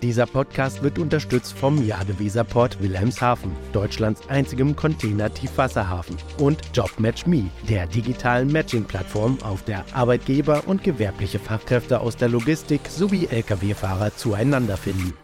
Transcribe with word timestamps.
Dieser 0.00 0.26
Podcast 0.26 0.84
wird 0.84 0.98
unterstützt 0.98 1.58
vom 1.58 1.84
Jadeweserport 1.84 2.80
Wilhelmshaven, 2.80 3.50
Deutschlands 3.72 4.22
einzigem 4.28 4.76
Container-Tiefwasserhafen, 4.76 6.16
und 6.38 6.60
JobMatchMe, 6.72 7.50
der 7.68 7.86
digitalen 7.88 8.52
Matching-Plattform, 8.52 9.38
auf 9.42 9.64
der 9.64 9.84
Arbeitgeber 9.92 10.62
und 10.66 10.84
gewerbliche 10.84 11.40
Fachkräfte 11.40 12.00
aus 12.00 12.16
der 12.16 12.28
Logistik 12.28 12.82
sowie 12.88 13.26
Lkw-Fahrer 13.26 14.14
zueinander 14.14 14.76
finden. 14.76 15.14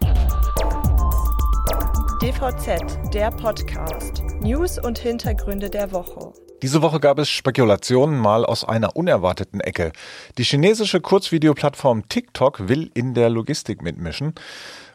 DVZ, 2.20 3.12
der 3.12 3.30
Podcast. 3.30 4.22
News 4.40 4.78
und 4.78 4.98
Hintergründe 4.98 5.70
der 5.70 5.92
Woche. 5.92 6.32
Diese 6.64 6.80
Woche 6.80 6.98
gab 6.98 7.18
es 7.18 7.28
Spekulationen 7.28 8.18
mal 8.18 8.46
aus 8.46 8.64
einer 8.64 8.96
unerwarteten 8.96 9.60
Ecke. 9.60 9.92
Die 10.38 10.44
chinesische 10.44 11.02
Kurzvideoplattform 11.02 12.08
TikTok 12.08 12.70
will 12.70 12.90
in 12.94 13.12
der 13.12 13.28
Logistik 13.28 13.82
mitmischen. 13.82 14.32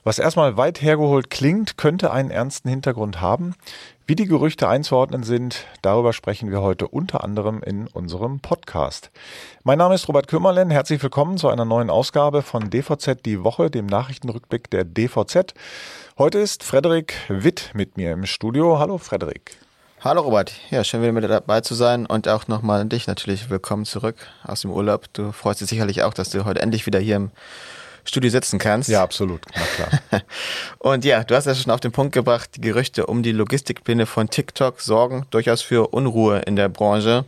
Was 0.04 0.18
erstmal 0.18 0.58
weit 0.58 0.82
hergeholt 0.82 1.30
klingt, 1.30 1.78
könnte 1.78 2.10
einen 2.10 2.32
ernsten 2.32 2.70
Hintergrund 2.70 3.22
haben. 3.22 3.54
Wie 4.08 4.16
die 4.16 4.26
Gerüchte 4.26 4.68
einzuordnen 4.68 5.22
sind, 5.22 5.68
darüber 5.84 6.12
sprechen 6.12 6.50
wir 6.50 6.64
heute 6.64 6.88
unter 6.88 7.24
anderem 7.24 7.62
in 7.62 7.86
unserem 7.86 8.40
Podcast. 8.40 9.12
Mein 9.64 9.78
Name 9.78 9.94
ist 9.94 10.08
Robert 10.08 10.28
Kümmerlen. 10.28 10.72
Herzlich 10.72 11.04
willkommen 11.04 11.38
zu 11.38 11.50
einer 11.50 11.66
neuen 11.66 11.92
Ausgabe 11.92 12.42
von 12.42 12.72
DVZ 12.72 13.24
die 13.24 13.44
Woche, 13.44 13.70
dem 13.70 13.86
Nachrichtenrückblick 13.86 14.72
der 14.72 14.86
DVZ. 14.86 15.54
Heute 16.18 16.40
ist 16.40 16.64
Frederik 16.64 17.14
Witt 17.28 17.70
mit 17.76 17.96
mir 17.96 18.12
im 18.12 18.26
Studio. 18.26 18.80
Hallo 18.80 18.98
Frederik. 18.98 19.69
Hallo 20.02 20.22
Robert, 20.22 20.54
ja, 20.72 20.82
schön 20.86 21.02
wieder 21.02 21.12
mit 21.12 21.30
dabei 21.30 21.60
zu 21.60 21.76
sein 21.76 22.06
und 22.06 22.30
auch 22.30 22.48
nochmal 22.48 22.80
an 22.80 22.88
dich 22.88 23.08
natürlich 23.08 23.50
willkommen 23.50 23.84
zurück 23.84 24.16
aus 24.46 24.62
dem 24.62 24.72
Urlaub. 24.72 25.12
Du 25.12 25.34
freust 25.34 25.60
dich 25.60 25.68
sicherlich 25.68 26.04
auch, 26.04 26.14
dass 26.14 26.30
du 26.30 26.46
heute 26.46 26.62
endlich 26.62 26.86
wieder 26.86 27.00
hier 27.00 27.18
im 27.18 27.32
Studio 28.06 28.30
sitzen 28.30 28.60
kannst. 28.60 28.88
Ja, 28.88 29.04
absolut, 29.04 29.42
na 29.54 29.62
klar. 29.76 30.22
und 30.80 31.04
ja, 31.04 31.26
du 31.26 31.36
hast 31.36 31.48
ja 31.48 31.54
schon 31.54 31.74
auf 31.74 31.82
den 31.82 31.92
Punkt 31.92 32.14
gebracht, 32.14 32.52
die 32.56 32.62
Gerüchte 32.62 33.08
um 33.08 33.24
die 33.24 33.34
Logistikpläne 33.34 34.06
von 34.06 34.30
TikTok 34.30 34.80
sorgen 34.80 35.26
durchaus 35.32 35.62
für 35.62 35.88
Unruhe 35.90 36.40
in 36.46 36.56
der 36.56 36.70
Branche. 36.70 37.26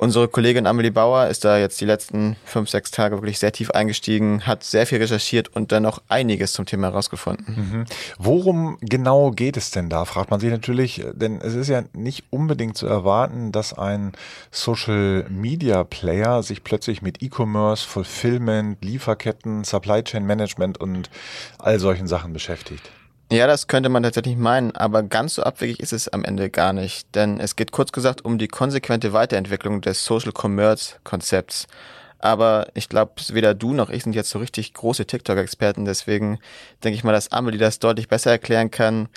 Unsere 0.00 0.28
Kollegin 0.28 0.66
Amelie 0.66 0.90
Bauer 0.90 1.26
ist 1.26 1.44
da 1.44 1.58
jetzt 1.58 1.78
die 1.78 1.84
letzten 1.84 2.36
fünf, 2.46 2.70
sechs 2.70 2.90
Tage 2.90 3.16
wirklich 3.16 3.38
sehr 3.38 3.52
tief 3.52 3.70
eingestiegen, 3.72 4.46
hat 4.46 4.64
sehr 4.64 4.86
viel 4.86 4.96
recherchiert 4.96 5.54
und 5.54 5.72
dann 5.72 5.82
noch 5.82 6.00
einiges 6.08 6.54
zum 6.54 6.64
Thema 6.64 6.86
herausgefunden. 6.86 7.44
Mhm. 7.54 7.84
Worum 8.18 8.78
genau 8.80 9.30
geht 9.30 9.58
es 9.58 9.72
denn 9.72 9.90
da, 9.90 10.06
fragt 10.06 10.30
man 10.30 10.40
sich 10.40 10.50
natürlich, 10.50 11.04
denn 11.12 11.42
es 11.42 11.52
ist 11.52 11.68
ja 11.68 11.82
nicht 11.92 12.24
unbedingt 12.30 12.78
zu 12.78 12.86
erwarten, 12.86 13.52
dass 13.52 13.74
ein 13.74 14.12
Social 14.50 15.26
Media 15.28 15.84
Player 15.84 16.42
sich 16.42 16.64
plötzlich 16.64 17.02
mit 17.02 17.22
E-Commerce, 17.22 17.86
Fulfillment, 17.86 18.82
Lieferketten, 18.82 19.64
Supply 19.64 20.02
Chain 20.02 20.24
Management 20.24 20.78
und 20.78 21.10
all 21.58 21.78
solchen 21.78 22.06
Sachen 22.06 22.32
beschäftigt. 22.32 22.90
Ja, 23.32 23.46
das 23.46 23.68
könnte 23.68 23.90
man 23.90 24.02
tatsächlich 24.02 24.36
meinen, 24.36 24.74
aber 24.74 25.04
ganz 25.04 25.36
so 25.36 25.44
abwegig 25.44 25.78
ist 25.78 25.92
es 25.92 26.08
am 26.08 26.24
Ende 26.24 26.50
gar 26.50 26.72
nicht. 26.72 27.14
Denn 27.14 27.38
es 27.38 27.54
geht 27.54 27.70
kurz 27.70 27.92
gesagt 27.92 28.24
um 28.24 28.38
die 28.38 28.48
konsequente 28.48 29.12
Weiterentwicklung 29.12 29.80
des 29.82 30.04
Social 30.04 30.32
Commerce 30.36 30.96
Konzepts. 31.04 31.68
Aber 32.18 32.66
ich 32.74 32.88
glaube, 32.88 33.12
weder 33.28 33.54
du 33.54 33.72
noch 33.72 33.88
ich 33.88 34.02
sind 34.02 34.16
jetzt 34.16 34.30
so 34.30 34.40
richtig 34.40 34.74
große 34.74 35.06
TikTok-Experten, 35.06 35.84
deswegen 35.84 36.40
denke 36.82 36.96
ich 36.96 37.04
mal, 37.04 37.12
dass 37.12 37.30
Amelie 37.30 37.60
das 37.60 37.78
deutlich 37.78 38.08
besser 38.08 38.32
erklären 38.32 38.72
kann. 38.72 39.08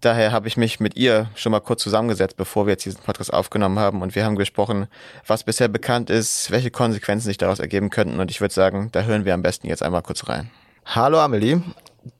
Daher 0.00 0.30
habe 0.30 0.46
ich 0.46 0.56
mich 0.56 0.78
mit 0.78 0.96
ihr 0.96 1.28
schon 1.34 1.50
mal 1.50 1.58
kurz 1.58 1.82
zusammengesetzt, 1.82 2.36
bevor 2.36 2.66
wir 2.66 2.74
jetzt 2.74 2.84
diesen 2.84 3.02
Podcast 3.02 3.32
aufgenommen 3.32 3.80
haben. 3.80 4.02
Und 4.02 4.14
wir 4.14 4.24
haben 4.24 4.36
gesprochen, 4.36 4.86
was 5.26 5.42
bisher 5.42 5.66
bekannt 5.66 6.10
ist, 6.10 6.52
welche 6.52 6.70
Konsequenzen 6.70 7.26
sich 7.26 7.38
daraus 7.38 7.58
ergeben 7.58 7.90
könnten. 7.90 8.20
Und 8.20 8.30
ich 8.30 8.40
würde 8.40 8.54
sagen, 8.54 8.90
da 8.92 9.02
hören 9.02 9.24
wir 9.24 9.34
am 9.34 9.42
besten 9.42 9.66
jetzt 9.66 9.82
einmal 9.82 10.02
kurz 10.02 10.28
rein. 10.28 10.48
Hallo 10.86 11.18
Amelie, 11.18 11.60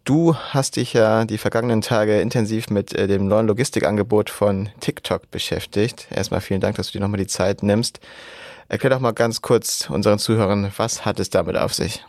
Du 0.04 0.34
hast 0.34 0.76
dich 0.76 0.92
ja 0.92 1.24
die 1.24 1.38
vergangenen 1.38 1.82
Tage 1.82 2.20
intensiv 2.20 2.70
mit 2.70 2.94
äh, 2.94 3.06
dem 3.06 3.28
neuen 3.28 3.46
Logistikangebot 3.46 4.30
von 4.30 4.68
TikTok 4.80 5.30
beschäftigt. 5.30 6.08
Erstmal 6.10 6.40
vielen 6.40 6.60
Dank, 6.60 6.76
dass 6.76 6.88
du 6.88 6.98
dir 6.98 7.00
nochmal 7.00 7.20
die 7.20 7.26
Zeit 7.26 7.62
nimmst. 7.62 8.00
Erklär 8.68 8.90
doch 8.90 9.00
mal 9.00 9.12
ganz 9.12 9.40
kurz 9.40 9.88
unseren 9.88 10.18
Zuhörern, 10.18 10.72
was 10.76 11.04
hat 11.04 11.20
es 11.20 11.30
damit 11.30 11.56
auf 11.56 11.72
sich? 11.72 12.04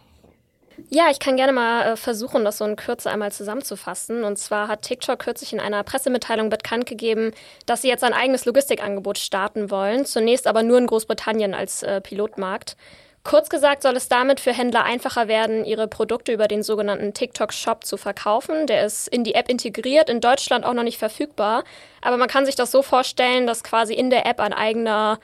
Ja, 0.89 1.09
ich 1.11 1.19
kann 1.19 1.35
gerne 1.35 1.51
mal 1.51 1.93
äh, 1.93 1.95
versuchen, 1.97 2.45
das 2.45 2.57
so 2.57 2.65
in 2.65 2.75
Kürze 2.75 3.09
einmal 3.09 3.31
zusammenzufassen. 3.31 4.23
Und 4.23 4.37
zwar 4.37 4.67
hat 4.67 4.81
TikTok 4.83 5.19
kürzlich 5.19 5.53
in 5.53 5.59
einer 5.59 5.83
Pressemitteilung 5.83 6.49
bekannt 6.49 6.85
gegeben, 6.85 7.31
dass 7.65 7.81
sie 7.81 7.89
jetzt 7.89 8.03
ein 8.03 8.13
eigenes 8.13 8.45
Logistikangebot 8.45 9.17
starten 9.17 9.69
wollen. 9.71 10.05
Zunächst 10.05 10.47
aber 10.47 10.63
nur 10.63 10.77
in 10.77 10.87
Großbritannien 10.87 11.53
als 11.53 11.83
äh, 11.83 12.01
Pilotmarkt. 12.01 12.75
Kurz 13.23 13.49
gesagt 13.49 13.83
soll 13.83 13.95
es 13.97 14.07
damit 14.07 14.39
für 14.39 14.53
Händler 14.53 14.85
einfacher 14.85 15.27
werden, 15.27 15.65
ihre 15.65 15.87
Produkte 15.87 16.31
über 16.31 16.47
den 16.47 16.63
sogenannten 16.63 17.13
TikTok 17.13 17.53
Shop 17.53 17.83
zu 17.83 17.97
verkaufen. 17.97 18.65
Der 18.65 18.85
ist 18.85 19.07
in 19.07 19.23
die 19.23 19.35
App 19.35 19.49
integriert, 19.49 20.09
in 20.09 20.21
Deutschland 20.21 20.65
auch 20.65 20.73
noch 20.73 20.83
nicht 20.83 20.97
verfügbar. 20.97 21.63
Aber 22.01 22.17
man 22.17 22.29
kann 22.29 22.45
sich 22.45 22.55
das 22.55 22.71
so 22.71 22.81
vorstellen, 22.81 23.45
dass 23.45 23.63
quasi 23.63 23.93
in 23.93 24.09
der 24.09 24.25
App 24.25 24.39
ein 24.39 24.53
eigener 24.53 25.19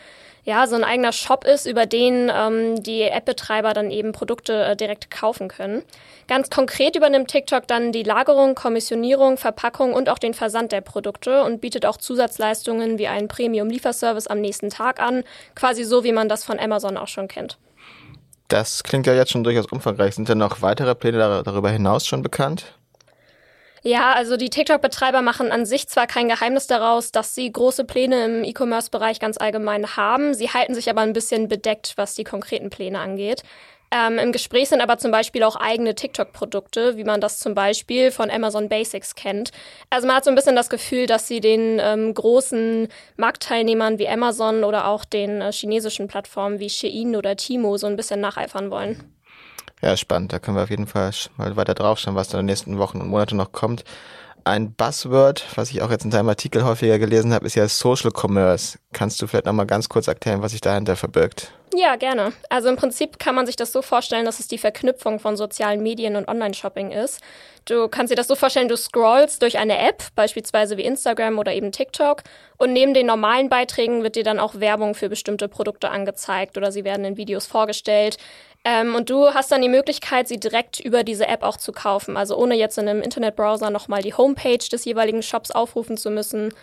ja, 0.45 0.67
so 0.67 0.75
ein 0.75 0.83
eigener 0.83 1.11
Shop 1.11 1.43
ist, 1.43 1.65
über 1.65 1.87
den 1.87 2.31
ähm, 2.31 2.81
die 2.81 3.01
App-Betreiber 3.01 3.73
dann 3.73 3.89
eben 3.89 4.11
Produkte 4.11 4.63
äh, 4.63 4.75
direkt 4.75 5.09
kaufen 5.09 5.47
können. 5.47 5.81
Ganz 6.27 6.51
konkret 6.51 6.95
übernimmt 6.95 7.31
TikTok 7.31 7.67
dann 7.67 7.91
die 7.91 8.03
Lagerung, 8.03 8.53
Kommissionierung, 8.53 9.37
Verpackung 9.37 9.93
und 9.93 10.07
auch 10.07 10.19
den 10.19 10.35
Versand 10.35 10.71
der 10.71 10.81
Produkte 10.81 11.43
und 11.43 11.61
bietet 11.61 11.87
auch 11.87 11.97
Zusatzleistungen 11.97 12.99
wie 12.99 13.07
einen 13.07 13.27
Premium-Lieferservice 13.27 14.27
am 14.27 14.39
nächsten 14.39 14.69
Tag 14.69 14.99
an, 14.99 15.23
quasi 15.55 15.83
so, 15.83 16.03
wie 16.03 16.11
man 16.11 16.29
das 16.29 16.43
von 16.43 16.59
Amazon 16.59 16.95
auch 16.95 17.07
schon 17.07 17.27
kennt. 17.27 17.57
Das 18.47 18.83
klingt 18.83 19.07
ja 19.07 19.13
jetzt 19.13 19.31
schon 19.31 19.43
durchaus 19.43 19.65
umfangreich. 19.67 20.15
Sind 20.15 20.29
denn 20.29 20.37
noch 20.37 20.61
weitere 20.61 20.95
Pläne 20.95 21.43
darüber 21.43 21.69
hinaus 21.69 22.05
schon 22.05 22.21
bekannt? 22.21 22.75
Ja, 23.87 24.13
also 24.13 24.35
die 24.35 24.49
TikTok-Betreiber 24.49 25.21
machen 25.21 25.51
an 25.51 25.67
sich 25.67 25.87
zwar 25.87 26.07
kein 26.07 26.27
Geheimnis 26.27 26.65
daraus, 26.65 27.11
dass 27.11 27.35
sie 27.35 27.51
große 27.51 27.85
Pläne 27.85 28.25
im 28.25 28.43
E-Commerce-Bereich 28.43 29.19
ganz 29.19 29.37
allgemein 29.37 29.95
haben. 29.95 30.33
Sie 30.33 30.49
halten 30.49 30.73
sich 30.73 30.89
aber 30.89 31.01
ein 31.01 31.13
bisschen 31.13 31.47
bedeckt, 31.47 31.93
was 31.95 32.15
die 32.15 32.23
konkreten 32.23 32.71
Pläne 32.71 32.99
angeht. 32.99 33.43
Ähm, 33.95 34.17
Im 34.17 34.33
Gespräch 34.33 34.67
sind 34.67 34.81
aber 34.81 34.97
zum 34.97 35.11
Beispiel 35.11 35.43
auch 35.43 35.55
eigene 35.55 35.95
TikTok-Produkte, 35.95 36.97
wie 36.97 37.05
man 37.05 37.21
das 37.21 37.39
zum 37.39 37.53
Beispiel 37.53 38.11
von 38.11 38.29
Amazon 38.29 38.67
Basics 38.67 39.15
kennt. 39.15 39.51
Also 39.89 40.05
man 40.05 40.17
hat 40.17 40.25
so 40.25 40.29
ein 40.31 40.35
bisschen 40.35 40.57
das 40.57 40.69
Gefühl, 40.69 41.05
dass 41.05 41.29
sie 41.29 41.39
den 41.39 41.79
ähm, 41.79 42.13
großen 42.13 42.89
Marktteilnehmern 43.15 43.97
wie 43.97 44.09
Amazon 44.09 44.65
oder 44.65 44.87
auch 44.87 45.05
den 45.05 45.39
äh, 45.39 45.53
chinesischen 45.53 46.07
Plattformen 46.07 46.59
wie 46.59 46.69
Shein 46.69 47.15
oder 47.15 47.37
Timo 47.37 47.77
so 47.77 47.87
ein 47.87 47.95
bisschen 47.95 48.19
nacheifern 48.19 48.69
wollen. 48.69 49.01
Ja, 49.81 49.95
spannend. 49.95 50.33
Da 50.33 50.39
können 50.39 50.57
wir 50.57 50.63
auf 50.63 50.69
jeden 50.69 50.87
Fall 50.87 51.11
mal 51.37 51.55
weiter 51.55 51.73
draufschauen, 51.73 52.15
was 52.15 52.27
da 52.27 52.37
in 52.37 52.47
den 52.47 52.51
nächsten 52.51 52.77
Wochen 52.77 52.99
und 52.99 53.07
Monaten 53.07 53.37
noch 53.37 53.53
kommt. 53.53 53.85
Ein 54.43 54.73
Buzzword, 54.73 55.45
was 55.55 55.71
ich 55.71 55.81
auch 55.81 55.89
jetzt 55.89 56.03
in 56.03 56.11
deinem 56.11 56.29
Artikel 56.29 56.65
häufiger 56.65 56.99
gelesen 56.99 57.33
habe, 57.33 57.45
ist 57.45 57.55
ja 57.55 57.67
Social 57.69 58.11
Commerce. 58.11 58.77
Kannst 58.91 59.21
du 59.21 59.27
vielleicht 59.27 59.45
nochmal 59.45 59.65
ganz 59.65 59.87
kurz 59.87 60.07
erklären, 60.07 60.41
was 60.41 60.51
sich 60.51 60.61
dahinter 60.61 60.97
verbirgt? 60.97 61.53
Ja, 61.77 61.97
gerne. 61.97 62.31
Also 62.49 62.69
im 62.69 62.77
Prinzip 62.77 63.19
kann 63.19 63.35
man 63.35 63.45
sich 63.45 63.57
das 63.57 63.73
so 63.73 63.81
vorstellen, 63.81 64.23
dass 64.23 64.39
es 64.39 64.47
die 64.47 64.57
Verknüpfung 64.57 65.19
von 65.19 65.35
sozialen 65.35 65.83
Medien 65.83 66.15
und 66.15 66.29
Online-Shopping 66.29 66.91
ist. 66.91 67.19
Du 67.65 67.89
kannst 67.89 68.11
dir 68.11 68.15
das 68.15 68.27
so 68.27 68.35
vorstellen, 68.35 68.69
du 68.69 68.77
scrollst 68.77 69.41
durch 69.41 69.57
eine 69.57 69.77
App, 69.79 70.03
beispielsweise 70.15 70.77
wie 70.77 70.83
Instagram 70.83 71.37
oder 71.37 71.53
eben 71.53 71.73
TikTok, 71.73 72.23
und 72.57 72.71
neben 72.71 72.93
den 72.93 73.07
normalen 73.07 73.49
Beiträgen 73.49 74.03
wird 74.03 74.15
dir 74.15 74.23
dann 74.23 74.39
auch 74.39 74.59
Werbung 74.61 74.95
für 74.95 75.09
bestimmte 75.09 75.49
Produkte 75.49 75.89
angezeigt 75.89 76.55
oder 76.55 76.71
sie 76.71 76.85
werden 76.85 77.03
in 77.03 77.17
Videos 77.17 77.45
vorgestellt. 77.45 78.17
Ähm, 78.63 78.95
und 78.95 79.09
du 79.09 79.33
hast 79.33 79.51
dann 79.51 79.61
die 79.61 79.69
Möglichkeit, 79.69 80.29
sie 80.29 80.39
direkt 80.39 80.79
über 80.79 81.03
diese 81.03 81.27
App 81.27 81.43
auch 81.43 81.57
zu 81.57 81.73
kaufen. 81.73 82.15
Also 82.15 82.37
ohne 82.37 82.55
jetzt 82.55 82.77
in 82.77 82.87
einem 82.87 83.01
Internetbrowser 83.01 83.69
nochmal 83.69 84.01
die 84.01 84.13
Homepage 84.13 84.57
des 84.57 84.85
jeweiligen 84.85 85.21
Shops 85.23 85.51
aufrufen 85.51 85.97
zu 85.97 86.09
müssen. 86.09 86.53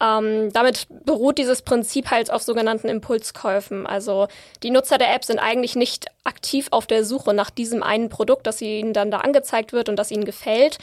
Ähm, 0.00 0.52
damit 0.52 0.86
beruht 1.04 1.38
dieses 1.38 1.62
Prinzip 1.62 2.10
halt 2.10 2.30
auf 2.30 2.42
sogenannten 2.42 2.88
Impulskäufen. 2.88 3.86
Also 3.86 4.28
die 4.62 4.70
Nutzer 4.70 4.96
der 4.96 5.12
App 5.14 5.24
sind 5.24 5.40
eigentlich 5.40 5.74
nicht 5.74 6.06
aktiv 6.24 6.68
auf 6.70 6.86
der 6.86 7.04
Suche 7.04 7.34
nach 7.34 7.50
diesem 7.50 7.82
einen 7.82 8.08
Produkt, 8.08 8.46
das 8.46 8.62
ihnen 8.62 8.92
dann 8.92 9.10
da 9.10 9.18
angezeigt 9.18 9.72
wird 9.72 9.88
und 9.88 9.96
das 9.96 10.12
ihnen 10.12 10.24
gefällt, 10.24 10.78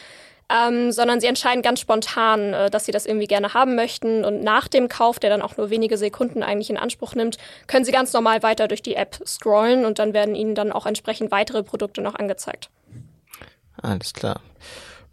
ähm, 0.50 0.92
sondern 0.92 1.22
sie 1.22 1.28
entscheiden 1.28 1.62
ganz 1.62 1.80
spontan, 1.80 2.54
äh, 2.54 2.70
dass 2.70 2.86
sie 2.86 2.92
das 2.92 3.06
irgendwie 3.06 3.28
gerne 3.28 3.54
haben 3.54 3.76
möchten. 3.76 4.26
Und 4.26 4.44
nach 4.44 4.68
dem 4.68 4.90
Kauf, 4.90 5.18
der 5.18 5.30
dann 5.30 5.42
auch 5.42 5.56
nur 5.56 5.70
wenige 5.70 5.98
Sekunden 5.98 6.44
eigentlich 6.44 6.70
in 6.70 6.78
Anspruch 6.78 7.16
nimmt, 7.16 7.38
können 7.68 7.86
sie 7.86 7.94
ganz 7.94 8.12
normal 8.12 8.44
weiter 8.44 8.68
durch 8.68 8.82
die 8.82 8.96
App 8.96 9.20
scrollen 9.26 9.86
und 9.86 9.98
dann 9.98 10.14
werden 10.14 10.36
ihnen 10.36 10.56
dann 10.56 10.74
auch 10.74 10.86
entsprechend 10.86 11.32
weitere 11.32 11.64
Produkte 11.64 12.02
noch 12.02 12.16
angezeigt. 12.16 12.70
Alles 13.82 14.14
klar. 14.14 14.42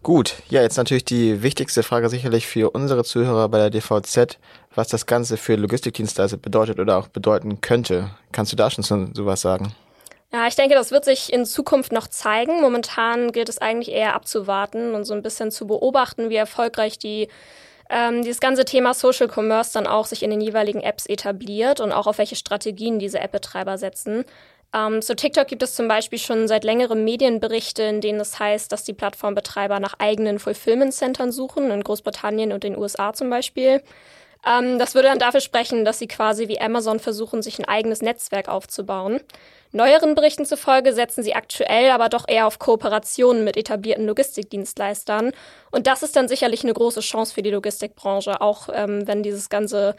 Gut, 0.02 0.34
ja, 0.48 0.62
jetzt 0.62 0.76
natürlich 0.76 1.04
die 1.04 1.42
wichtigste 1.42 1.84
Frage 1.84 2.08
sicherlich 2.08 2.48
für 2.48 2.70
unsere 2.70 3.04
Zuhörer 3.04 3.48
bei 3.48 3.58
der 3.58 3.70
DVZ, 3.70 4.38
was 4.74 4.88
das 4.88 5.06
Ganze 5.06 5.36
für 5.36 5.54
Logistikdienstleister 5.54 6.38
bedeutet 6.38 6.80
oder 6.80 6.98
auch 6.98 7.06
bedeuten 7.06 7.60
könnte. 7.60 8.10
Kannst 8.32 8.50
du 8.50 8.56
da 8.56 8.68
schon 8.68 8.82
so, 8.82 9.06
sowas 9.14 9.42
sagen? 9.42 9.74
Ja, 10.32 10.48
ich 10.48 10.56
denke, 10.56 10.74
das 10.74 10.90
wird 10.90 11.04
sich 11.04 11.32
in 11.32 11.44
Zukunft 11.44 11.92
noch 11.92 12.08
zeigen. 12.08 12.62
Momentan 12.62 13.30
gilt 13.30 13.48
es 13.48 13.58
eigentlich 13.58 13.94
eher 13.94 14.14
abzuwarten 14.14 14.94
und 14.94 15.04
so 15.04 15.14
ein 15.14 15.22
bisschen 15.22 15.52
zu 15.52 15.68
beobachten, 15.68 16.30
wie 16.30 16.36
erfolgreich 16.36 16.98
die 16.98 17.28
ähm, 17.90 18.22
dieses 18.22 18.40
ganze 18.40 18.64
Thema 18.64 18.94
Social 18.94 19.28
Commerce 19.28 19.72
dann 19.74 19.86
auch 19.86 20.06
sich 20.06 20.22
in 20.22 20.30
den 20.30 20.40
jeweiligen 20.40 20.80
Apps 20.80 21.04
etabliert 21.06 21.78
und 21.78 21.92
auch 21.92 22.06
auf 22.06 22.16
welche 22.18 22.36
Strategien 22.36 22.98
diese 22.98 23.20
App-Betreiber 23.20 23.76
setzen. 23.76 24.24
Ähm, 24.74 25.02
zu 25.02 25.14
TikTok 25.14 25.48
gibt 25.48 25.62
es 25.62 25.74
zum 25.74 25.86
Beispiel 25.86 26.18
schon 26.18 26.48
seit 26.48 26.64
längerem 26.64 27.04
Medienberichte, 27.04 27.82
in 27.82 28.00
denen 28.00 28.20
es 28.20 28.38
heißt, 28.38 28.72
dass 28.72 28.84
die 28.84 28.94
Plattformbetreiber 28.94 29.80
nach 29.80 29.94
eigenen 29.98 30.38
Fulfillment-Centern 30.38 31.30
suchen, 31.30 31.70
in 31.70 31.82
Großbritannien 31.82 32.52
und 32.52 32.64
den 32.64 32.76
USA 32.78 33.12
zum 33.12 33.28
Beispiel. 33.28 33.82
Ähm, 34.46 34.78
das 34.78 34.94
würde 34.94 35.08
dann 35.08 35.18
dafür 35.18 35.40
sprechen, 35.40 35.84
dass 35.84 35.98
sie 35.98 36.08
quasi 36.08 36.48
wie 36.48 36.60
Amazon 36.60 37.00
versuchen, 37.00 37.42
sich 37.42 37.58
ein 37.58 37.66
eigenes 37.66 38.02
Netzwerk 38.02 38.48
aufzubauen. 38.48 39.20
Neueren 39.72 40.14
Berichten 40.14 40.44
zufolge 40.44 40.92
setzen 40.92 41.22
sie 41.22 41.34
aktuell 41.34 41.90
aber 41.90 42.08
doch 42.08 42.26
eher 42.28 42.46
auf 42.46 42.58
Kooperationen 42.58 43.44
mit 43.44 43.56
etablierten 43.56 44.06
Logistikdienstleistern. 44.06 45.32
Und 45.70 45.86
das 45.86 46.02
ist 46.02 46.16
dann 46.16 46.28
sicherlich 46.28 46.62
eine 46.62 46.74
große 46.74 47.00
Chance 47.00 47.32
für 47.32 47.42
die 47.42 47.50
Logistikbranche, 47.50 48.40
auch 48.40 48.68
ähm, 48.72 49.06
wenn 49.06 49.22
dieses 49.22 49.48
ganze 49.48 49.96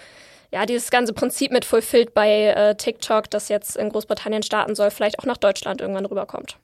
ja, 0.53 0.67
dieses 0.67 0.91
ganze 0.91 1.13
Prinzip 1.13 1.51
mit 1.51 1.65
Fulfilled 1.65 2.13
bei 2.13 2.49
äh, 2.49 2.75
TikTok, 2.75 3.27
das 3.31 3.49
jetzt 3.49 3.75
in 3.75 3.89
Großbritannien 3.89 4.43
starten 4.43 4.75
soll, 4.75 4.91
vielleicht 4.91 5.17
auch 5.17 5.25
nach 5.25 5.37
Deutschland 5.37 5.81
irgendwann 5.81 6.05
rüberkommt. 6.05 6.57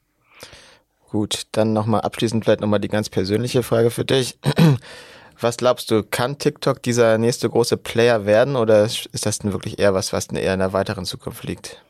Gut, 1.09 1.47
dann 1.53 1.73
nochmal 1.73 2.01
abschließend 2.01 2.43
vielleicht 2.43 2.61
nochmal 2.61 2.79
die 2.79 2.87
ganz 2.87 3.09
persönliche 3.09 3.63
Frage 3.63 3.89
für 3.89 4.05
dich. 4.05 4.37
Was 5.41 5.57
glaubst 5.57 5.89
du, 5.89 6.03
kann 6.03 6.37
TikTok 6.37 6.83
dieser 6.83 7.17
nächste 7.17 7.49
große 7.49 7.77
Player 7.77 8.27
werden 8.27 8.55
oder 8.55 8.83
ist 8.83 9.25
das 9.25 9.39
denn 9.39 9.53
wirklich 9.53 9.79
eher 9.79 9.93
was, 9.93 10.11
was 10.11 10.27
eher 10.27 10.53
in 10.53 10.59
der 10.59 10.73
weiteren 10.73 11.05
Zukunft 11.05 11.45
liegt? 11.45 11.81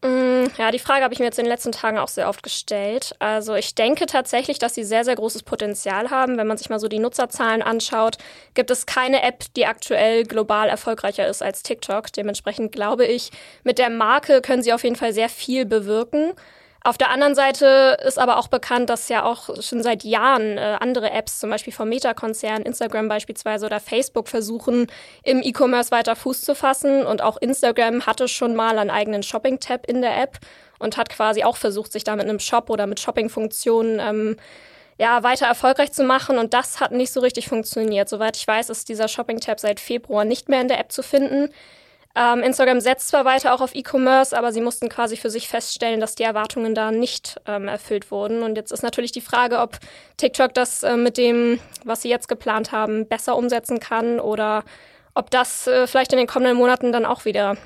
Mm, 0.00 0.44
ja, 0.56 0.70
die 0.70 0.78
Frage 0.78 1.02
habe 1.02 1.12
ich 1.12 1.18
mir 1.18 1.26
jetzt 1.26 1.40
in 1.40 1.44
den 1.44 1.50
letzten 1.50 1.72
Tagen 1.72 1.98
auch 1.98 2.06
sehr 2.06 2.28
oft 2.28 2.44
gestellt. 2.44 3.16
Also 3.18 3.54
ich 3.56 3.74
denke 3.74 4.06
tatsächlich, 4.06 4.60
dass 4.60 4.74
sie 4.74 4.84
sehr, 4.84 5.04
sehr 5.04 5.16
großes 5.16 5.42
Potenzial 5.42 6.10
haben. 6.10 6.38
Wenn 6.38 6.46
man 6.46 6.56
sich 6.56 6.70
mal 6.70 6.78
so 6.78 6.86
die 6.86 7.00
Nutzerzahlen 7.00 7.62
anschaut, 7.62 8.16
gibt 8.54 8.70
es 8.70 8.86
keine 8.86 9.22
App, 9.22 9.44
die 9.56 9.66
aktuell 9.66 10.22
global 10.22 10.68
erfolgreicher 10.68 11.26
ist 11.26 11.42
als 11.42 11.64
TikTok. 11.64 12.12
Dementsprechend 12.12 12.70
glaube 12.70 13.06
ich, 13.06 13.30
mit 13.64 13.78
der 13.78 13.90
Marke 13.90 14.40
können 14.40 14.62
sie 14.62 14.72
auf 14.72 14.84
jeden 14.84 14.96
Fall 14.96 15.12
sehr 15.12 15.28
viel 15.28 15.66
bewirken. 15.66 16.32
Auf 16.88 16.96
der 16.96 17.10
anderen 17.10 17.34
Seite 17.34 17.98
ist 18.06 18.18
aber 18.18 18.38
auch 18.38 18.48
bekannt, 18.48 18.88
dass 18.88 19.10
ja 19.10 19.22
auch 19.22 19.60
schon 19.60 19.82
seit 19.82 20.04
Jahren 20.04 20.56
äh, 20.56 20.78
andere 20.80 21.10
Apps, 21.10 21.38
zum 21.38 21.50
Beispiel 21.50 21.70
vom 21.70 21.90
Meta-Konzern, 21.90 22.62
Instagram 22.62 23.08
beispielsweise 23.08 23.66
oder 23.66 23.78
Facebook, 23.78 24.26
versuchen, 24.26 24.86
im 25.22 25.42
E-Commerce 25.42 25.90
weiter 25.90 26.16
Fuß 26.16 26.40
zu 26.40 26.54
fassen. 26.54 27.04
Und 27.04 27.20
auch 27.20 27.36
Instagram 27.36 28.06
hatte 28.06 28.26
schon 28.26 28.56
mal 28.56 28.78
einen 28.78 28.88
eigenen 28.88 29.22
Shopping-Tab 29.22 29.86
in 29.86 30.00
der 30.00 30.18
App 30.18 30.38
und 30.78 30.96
hat 30.96 31.10
quasi 31.10 31.44
auch 31.44 31.58
versucht, 31.58 31.92
sich 31.92 32.04
da 32.04 32.16
mit 32.16 32.24
einem 32.24 32.38
Shop 32.38 32.70
oder 32.70 32.86
mit 32.86 33.00
Shopping-Funktionen 33.00 34.00
ähm, 34.00 34.36
ja, 34.96 35.22
weiter 35.22 35.44
erfolgreich 35.44 35.92
zu 35.92 36.04
machen. 36.04 36.38
Und 36.38 36.54
das 36.54 36.80
hat 36.80 36.92
nicht 36.92 37.12
so 37.12 37.20
richtig 37.20 37.48
funktioniert. 37.48 38.08
Soweit 38.08 38.38
ich 38.38 38.48
weiß, 38.48 38.70
ist 38.70 38.88
dieser 38.88 39.08
Shopping-Tab 39.08 39.60
seit 39.60 39.78
Februar 39.78 40.24
nicht 40.24 40.48
mehr 40.48 40.62
in 40.62 40.68
der 40.68 40.80
App 40.80 40.90
zu 40.90 41.02
finden. 41.02 41.50
Ähm, 42.14 42.42
Instagram 42.42 42.80
setzt 42.80 43.08
zwar 43.08 43.24
weiter 43.24 43.54
auch 43.54 43.60
auf 43.60 43.74
E-Commerce, 43.74 44.36
aber 44.36 44.52
sie 44.52 44.60
mussten 44.60 44.88
quasi 44.88 45.16
für 45.16 45.30
sich 45.30 45.48
feststellen, 45.48 46.00
dass 46.00 46.14
die 46.14 46.24
Erwartungen 46.24 46.74
da 46.74 46.90
nicht 46.90 47.40
ähm, 47.46 47.68
erfüllt 47.68 48.10
wurden. 48.10 48.42
Und 48.42 48.56
jetzt 48.56 48.72
ist 48.72 48.82
natürlich 48.82 49.12
die 49.12 49.20
Frage, 49.20 49.60
ob 49.60 49.78
TikTok 50.16 50.54
das 50.54 50.82
äh, 50.82 50.96
mit 50.96 51.16
dem, 51.16 51.60
was 51.84 52.02
sie 52.02 52.08
jetzt 52.08 52.28
geplant 52.28 52.72
haben, 52.72 53.06
besser 53.06 53.36
umsetzen 53.36 53.78
kann 53.78 54.20
oder 54.20 54.64
ob 55.14 55.30
das 55.30 55.66
äh, 55.66 55.86
vielleicht 55.86 56.12
in 56.12 56.18
den 56.18 56.26
kommenden 56.26 56.56
Monaten 56.56 56.92
dann 56.92 57.04
auch 57.04 57.24
wieder 57.24 57.56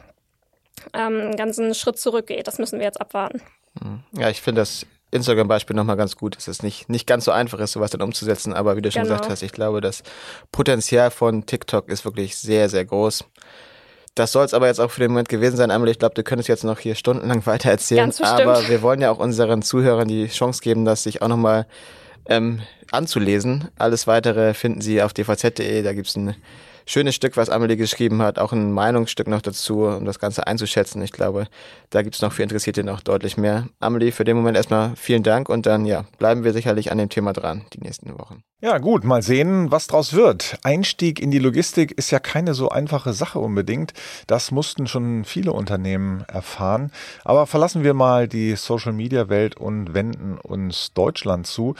ähm, 0.92 1.20
einen 1.20 1.36
ganzen 1.36 1.74
Schritt 1.74 1.98
zurückgeht. 1.98 2.46
Das 2.46 2.58
müssen 2.58 2.78
wir 2.78 2.86
jetzt 2.86 3.00
abwarten. 3.00 3.40
Hm. 3.80 4.00
Ja, 4.12 4.28
ich 4.28 4.42
finde 4.42 4.60
das 4.60 4.86
Instagram-Beispiel 5.12 5.76
nochmal 5.76 5.96
ganz 5.96 6.16
gut, 6.16 6.36
dass 6.36 6.48
es 6.48 6.62
nicht, 6.62 6.88
nicht 6.88 7.06
ganz 7.06 7.26
so 7.26 7.30
einfach 7.30 7.58
ist, 7.60 7.72
sowas 7.72 7.90
dann 7.90 8.02
umzusetzen. 8.02 8.54
Aber 8.54 8.76
wie 8.76 8.82
du 8.82 8.90
schon 8.90 9.02
genau. 9.02 9.14
gesagt 9.14 9.30
hast, 9.30 9.42
ich 9.42 9.52
glaube, 9.52 9.80
das 9.80 10.02
Potenzial 10.50 11.10
von 11.10 11.46
TikTok 11.46 11.88
ist 11.88 12.04
wirklich 12.04 12.36
sehr, 12.36 12.68
sehr 12.68 12.84
groß. 12.84 13.24
Das 14.14 14.32
soll 14.32 14.44
es 14.44 14.52
aber 14.52 14.66
jetzt 14.66 14.80
auch 14.80 14.90
für 14.90 15.00
den 15.00 15.10
Moment 15.10 15.30
gewesen 15.30 15.56
sein. 15.56 15.70
Amelie, 15.70 15.92
ich 15.92 15.98
glaube, 15.98 16.14
du 16.14 16.22
könntest 16.22 16.48
jetzt 16.48 16.64
noch 16.64 16.78
hier 16.78 16.94
stundenlang 16.94 17.46
weiter 17.46 17.70
erzählen. 17.70 18.04
Ganz 18.04 18.20
aber 18.20 18.68
wir 18.68 18.82
wollen 18.82 19.00
ja 19.00 19.10
auch 19.10 19.18
unseren 19.18 19.62
Zuhörern 19.62 20.08
die 20.08 20.26
Chance 20.28 20.60
geben, 20.62 20.84
das 20.84 21.04
sich 21.04 21.22
auch 21.22 21.28
nochmal 21.28 21.66
ähm, 22.26 22.60
anzulesen. 22.90 23.68
Alles 23.78 24.06
weitere 24.06 24.54
finden 24.54 24.80
Sie 24.80 25.02
auf 25.02 25.14
dvz.de. 25.14 25.82
Da 25.82 25.92
gibt's 25.94 26.16
ein 26.16 26.36
schönes 26.84 27.14
Stück, 27.14 27.36
was 27.36 27.48
Amelie 27.48 27.76
geschrieben 27.76 28.22
hat, 28.22 28.38
auch 28.38 28.52
ein 28.52 28.72
Meinungsstück 28.72 29.28
noch 29.28 29.40
dazu, 29.40 29.84
um 29.84 30.04
das 30.04 30.18
Ganze 30.18 30.46
einzuschätzen. 30.46 31.00
Ich 31.02 31.12
glaube, 31.12 31.46
da 31.90 32.02
gibt 32.02 32.14
es 32.14 32.22
noch 32.22 32.32
für 32.32 32.42
Interessierte 32.42 32.84
noch 32.84 33.00
deutlich 33.00 33.36
mehr. 33.36 33.68
Amelie, 33.80 34.12
für 34.12 34.24
den 34.24 34.36
Moment 34.36 34.56
erstmal 34.56 34.94
vielen 34.96 35.22
Dank 35.22 35.48
und 35.48 35.64
dann 35.64 35.86
ja, 35.86 36.04
bleiben 36.18 36.44
wir 36.44 36.52
sicherlich 36.52 36.92
an 36.92 36.98
dem 36.98 37.08
Thema 37.08 37.32
dran 37.32 37.64
die 37.72 37.80
nächsten 37.80 38.18
Wochen. 38.18 38.42
Ja, 38.64 38.78
gut, 38.78 39.02
mal 39.02 39.22
sehen, 39.22 39.72
was 39.72 39.88
draus 39.88 40.12
wird. 40.12 40.56
Einstieg 40.62 41.18
in 41.18 41.32
die 41.32 41.40
Logistik 41.40 41.90
ist 41.98 42.12
ja 42.12 42.20
keine 42.20 42.54
so 42.54 42.68
einfache 42.68 43.12
Sache 43.12 43.40
unbedingt. 43.40 43.92
Das 44.28 44.52
mussten 44.52 44.86
schon 44.86 45.24
viele 45.24 45.52
Unternehmen 45.52 46.24
erfahren. 46.28 46.92
Aber 47.24 47.48
verlassen 47.48 47.82
wir 47.82 47.92
mal 47.92 48.28
die 48.28 48.54
Social 48.54 48.92
Media 48.92 49.28
Welt 49.28 49.56
und 49.56 49.94
wenden 49.94 50.38
uns 50.38 50.92
Deutschland 50.92 51.48
zu. 51.48 51.74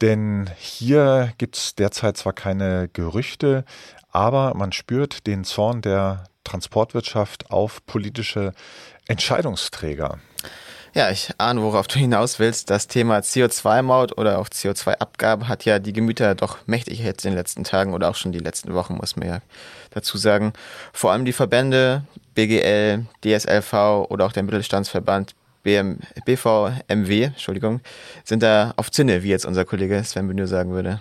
Denn 0.00 0.50
hier 0.58 1.32
gibt 1.38 1.56
es 1.56 1.76
derzeit 1.76 2.16
zwar 2.16 2.32
keine 2.32 2.88
Gerüchte, 2.92 3.64
aber 4.10 4.52
man 4.54 4.72
spürt 4.72 5.28
den 5.28 5.44
Zorn 5.44 5.80
der 5.80 6.24
Transportwirtschaft 6.42 7.52
auf 7.52 7.86
politische 7.86 8.52
Entscheidungsträger. 9.06 10.18
Ja, 10.96 11.10
ich 11.10 11.28
ahne, 11.36 11.60
worauf 11.60 11.88
du 11.88 11.98
hinaus 11.98 12.38
willst. 12.38 12.70
Das 12.70 12.88
Thema 12.88 13.18
CO2-Maut 13.18 14.16
oder 14.16 14.38
auch 14.38 14.48
CO2-Abgabe 14.48 15.46
hat 15.46 15.66
ja 15.66 15.78
die 15.78 15.92
Gemüter 15.92 16.34
doch 16.34 16.56
mächtig 16.64 17.00
jetzt 17.00 17.26
in 17.26 17.32
den 17.32 17.36
letzten 17.36 17.64
Tagen 17.64 17.92
oder 17.92 18.08
auch 18.08 18.14
schon 18.14 18.32
die 18.32 18.38
letzten 18.38 18.72
Wochen, 18.72 18.94
muss 18.94 19.14
man 19.14 19.28
ja 19.28 19.40
dazu 19.90 20.16
sagen. 20.16 20.54
Vor 20.94 21.12
allem 21.12 21.26
die 21.26 21.34
Verbände 21.34 22.04
BGL, 22.34 23.04
DSLV 23.22 24.06
oder 24.08 24.24
auch 24.24 24.32
der 24.32 24.42
Mittelstandsverband 24.42 25.34
BM, 25.66 25.98
BVMW, 26.24 27.24
Entschuldigung, 27.24 27.80
sind 28.22 28.44
da 28.44 28.72
auf 28.76 28.92
Zinne, 28.92 29.24
wie 29.24 29.30
jetzt 29.30 29.44
unser 29.44 29.64
Kollege 29.64 30.00
Sven 30.04 30.28
Benür 30.28 30.46
sagen 30.46 30.70
würde. 30.70 31.00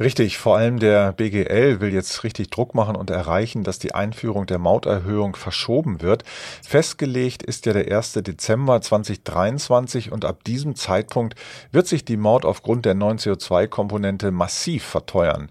Richtig, 0.00 0.38
vor 0.38 0.56
allem 0.56 0.78
der 0.78 1.12
BGL 1.12 1.80
will 1.80 1.92
jetzt 1.92 2.24
richtig 2.24 2.48
Druck 2.48 2.74
machen 2.74 2.96
und 2.96 3.10
erreichen, 3.10 3.64
dass 3.64 3.78
die 3.78 3.94
Einführung 3.94 4.46
der 4.46 4.58
Mauterhöhung 4.58 5.36
verschoben 5.36 6.00
wird. 6.00 6.22
Festgelegt 6.66 7.42
ist 7.42 7.66
ja 7.66 7.74
der 7.74 7.94
1. 7.94 8.14
Dezember 8.14 8.80
2023 8.80 10.10
und 10.10 10.24
ab 10.24 10.42
diesem 10.42 10.74
Zeitpunkt 10.74 11.34
wird 11.70 11.86
sich 11.86 12.02
die 12.06 12.16
Maut 12.16 12.46
aufgrund 12.46 12.86
der 12.86 12.94
neuen 12.94 13.18
CO2-Komponente 13.18 14.30
massiv 14.30 14.84
verteuern. 14.84 15.50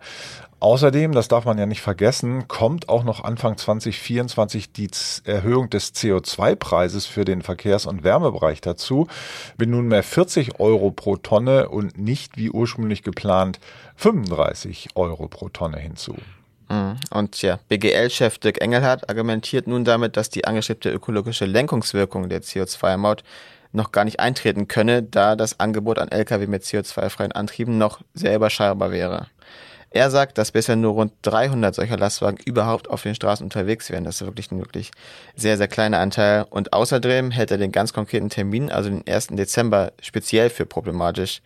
Außerdem, 0.59 1.11
das 1.11 1.27
darf 1.27 1.45
man 1.45 1.59
ja 1.59 1.67
nicht 1.67 1.81
vergessen, 1.81 2.47
kommt 2.47 2.89
auch 2.89 3.03
noch 3.03 3.23
Anfang 3.23 3.57
2024 3.57 4.71
die 4.71 4.89
Erhöhung 5.23 5.69
des 5.69 5.93
CO2-Preises 5.93 7.05
für 7.05 7.25
den 7.25 7.43
Verkehrs- 7.43 7.85
und 7.85 8.03
Wärmebereich 8.03 8.59
dazu, 8.61 9.07
mit 9.57 9.69
nunmehr 9.69 10.01
40 10.01 10.59
Euro 10.59 10.89
pro 10.89 11.15
Tonne 11.15 11.69
und 11.69 11.99
nicht 11.99 12.37
wie 12.37 12.49
ursprünglich 12.49 13.03
geplant 13.03 13.59
35 13.97 14.89
Euro 14.95 15.27
pro 15.27 15.49
Tonne 15.49 15.77
hinzu. 15.77 16.15
Mhm. 16.69 16.95
Und 17.11 17.39
ja, 17.43 17.59
BGL-Chef 17.69 18.39
Dirk 18.39 18.59
Engelhardt 18.59 19.09
argumentiert 19.09 19.67
nun 19.67 19.85
damit, 19.85 20.17
dass 20.17 20.31
die 20.31 20.45
angestrebte 20.45 20.89
ökologische 20.89 21.45
Lenkungswirkung 21.45 22.29
der 22.29 22.41
CO2-Maut 22.41 23.23
noch 23.73 23.91
gar 23.91 24.05
nicht 24.05 24.19
eintreten 24.19 24.67
könne, 24.67 25.03
da 25.03 25.35
das 25.35 25.59
Angebot 25.59 25.99
an 25.99 26.09
Lkw 26.09 26.47
mit 26.47 26.63
CO2-freien 26.63 27.31
Antrieben 27.31 27.77
noch 27.77 28.01
sehr 28.15 28.35
überschaubar 28.35 28.91
wäre. 28.91 29.27
Er 29.89 30.11
sagt, 30.11 30.37
dass 30.37 30.51
bisher 30.51 30.75
nur 30.75 30.93
rund 30.93 31.13
300 31.21 31.73
solcher 31.73 31.97
Lastwagen 31.97 32.37
überhaupt 32.45 32.89
auf 32.89 33.03
den 33.03 33.15
Straßen 33.15 33.43
unterwegs 33.43 33.89
wären. 33.89 34.03
Das 34.03 34.21
ist 34.21 34.27
wirklich 34.27 34.51
ein 34.51 34.59
wirklich 34.59 34.91
sehr, 35.35 35.57
sehr 35.57 35.67
kleiner 35.67 35.99
Anteil. 35.99 36.45
Und 36.49 36.73
außerdem 36.73 37.31
hält 37.31 37.51
er 37.51 37.57
den 37.57 37.71
ganz 37.71 37.93
konkreten 37.93 38.29
Termin, 38.29 38.69
also 38.69 38.89
den 38.89 39.07
1. 39.07 39.27
Dezember, 39.31 39.93
speziell 40.01 40.49
für 40.49 40.65
problematisch. 40.65 41.41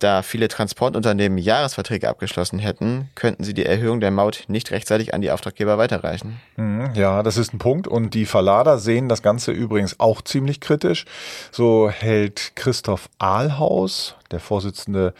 Da 0.00 0.22
viele 0.22 0.48
Transportunternehmen 0.48 1.36
Jahresverträge 1.36 2.08
abgeschlossen 2.08 2.58
hätten, 2.58 3.10
könnten 3.14 3.44
sie 3.44 3.52
die 3.52 3.66
Erhöhung 3.66 4.00
der 4.00 4.10
Maut 4.10 4.44
nicht 4.48 4.70
rechtzeitig 4.70 5.12
an 5.12 5.20
die 5.20 5.30
Auftraggeber 5.30 5.76
weiterreichen. 5.76 6.40
Mhm, 6.56 6.92
ja, 6.94 7.22
das 7.22 7.36
ist 7.36 7.52
ein 7.52 7.58
Punkt. 7.58 7.86
Und 7.86 8.14
die 8.14 8.24
Verlader 8.24 8.78
sehen 8.78 9.10
das 9.10 9.20
Ganze 9.20 9.52
übrigens 9.52 10.00
auch 10.00 10.22
ziemlich 10.22 10.60
kritisch. 10.60 11.04
So 11.50 11.90
hält 11.90 12.52
Christoph 12.54 13.10
Ahlhaus, 13.18 14.14
der 14.30 14.40
Vorsitzende 14.40 15.12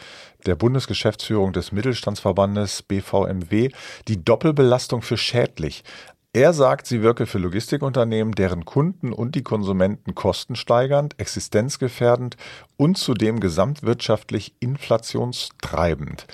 der 0.46 0.54
Bundesgeschäftsführung 0.54 1.52
des 1.52 1.72
Mittelstandsverbandes 1.72 2.82
BVMW 2.82 3.70
die 4.08 4.24
Doppelbelastung 4.24 5.02
für 5.02 5.16
schädlich. 5.16 5.84
Er 6.32 6.52
sagt, 6.52 6.86
sie 6.86 7.02
wirke 7.02 7.26
für 7.26 7.38
Logistikunternehmen, 7.38 8.36
deren 8.36 8.64
Kunden 8.64 9.12
und 9.12 9.34
die 9.34 9.42
Konsumenten 9.42 10.14
kostensteigernd, 10.14 11.18
existenzgefährdend 11.18 12.36
und 12.76 12.98
zudem 12.98 13.40
gesamtwirtschaftlich 13.40 14.54
inflationstreibend. 14.60 16.28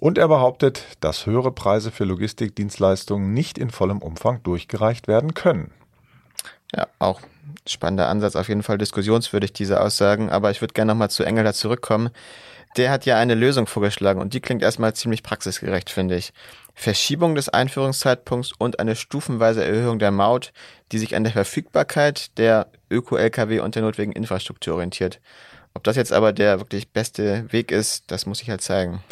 Und 0.00 0.18
er 0.18 0.28
behauptet, 0.28 0.84
dass 1.00 1.24
höhere 1.24 1.50
Preise 1.50 1.90
für 1.90 2.04
Logistikdienstleistungen 2.04 3.32
nicht 3.32 3.56
in 3.56 3.70
vollem 3.70 4.02
Umfang 4.02 4.42
durchgereicht 4.42 5.08
werden 5.08 5.32
können. 5.32 5.70
Ja, 6.76 6.86
auch 6.98 7.22
spannender 7.66 8.08
Ansatz, 8.08 8.36
auf 8.36 8.48
jeden 8.48 8.62
Fall 8.62 8.76
diskussionswürdig, 8.76 9.54
diese 9.54 9.80
Aussagen. 9.80 10.28
Aber 10.28 10.50
ich 10.50 10.60
würde 10.60 10.74
gerne 10.74 10.92
nochmal 10.92 11.08
zu 11.08 11.24
Engelhardt 11.24 11.56
zurückkommen 11.56 12.10
der 12.78 12.90
hat 12.90 13.04
ja 13.04 13.18
eine 13.18 13.34
Lösung 13.34 13.66
vorgeschlagen 13.66 14.20
und 14.20 14.32
die 14.32 14.40
klingt 14.40 14.62
erstmal 14.62 14.94
ziemlich 14.94 15.22
praxisgerecht, 15.22 15.90
finde 15.90 16.16
ich. 16.16 16.32
Verschiebung 16.74 17.34
des 17.34 17.48
Einführungszeitpunkts 17.48 18.52
und 18.56 18.78
eine 18.78 18.94
stufenweise 18.94 19.64
Erhöhung 19.64 19.98
der 19.98 20.12
Maut, 20.12 20.52
die 20.92 20.98
sich 20.98 21.16
an 21.16 21.24
der 21.24 21.32
Verfügbarkeit 21.32 22.38
der 22.38 22.68
Öko-Lkw 22.88 23.60
und 23.60 23.74
der 23.74 23.82
notwendigen 23.82 24.12
Infrastruktur 24.12 24.74
orientiert. 24.74 25.20
Ob 25.74 25.82
das 25.84 25.96
jetzt 25.96 26.12
aber 26.12 26.32
der 26.32 26.60
wirklich 26.60 26.88
beste 26.90 27.52
Weg 27.52 27.72
ist, 27.72 28.04
das 28.10 28.26
muss 28.26 28.40
ich 28.40 28.48
halt 28.48 28.62
zeigen. 28.62 29.02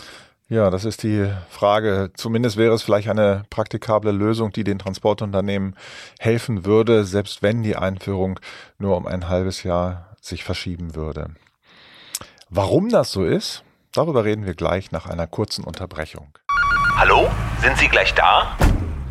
Ja, 0.49 0.71
das 0.71 0.85
ist 0.85 1.03
die 1.03 1.29
Frage. 1.51 2.11
Zumindest 2.15 2.57
wäre 2.57 2.73
es 2.73 2.85
vielleicht 2.85 3.09
eine 3.09 3.43
praktikable 3.51 4.13
Lösung, 4.13 4.53
die 4.53 4.63
den 4.63 4.79
Transportunternehmen 4.79 5.75
helfen 6.21 6.65
würde, 6.65 7.05
selbst 7.05 7.43
wenn 7.43 7.65
die 7.65 7.75
Einführung 7.75 8.39
nur 8.79 8.97
um 8.97 9.07
ein 9.09 9.29
halbes 9.29 9.65
Jahr 9.65 10.17
sich 10.21 10.45
verschieben 10.45 10.95
würde. 10.95 11.35
Warum 12.49 12.91
das 12.91 13.11
so 13.11 13.25
ist, 13.25 13.65
darüber 13.93 14.25
reden 14.25 14.47
wir 14.47 14.55
gleich 14.55 14.93
nach 14.93 15.07
einer 15.07 15.27
kurzen 15.27 15.65
Unterbrechung. 15.65 16.29
Hallo, 16.97 17.29
sind 17.61 17.77
Sie 17.77 17.89
gleich 17.89 18.15
da? 18.15 18.57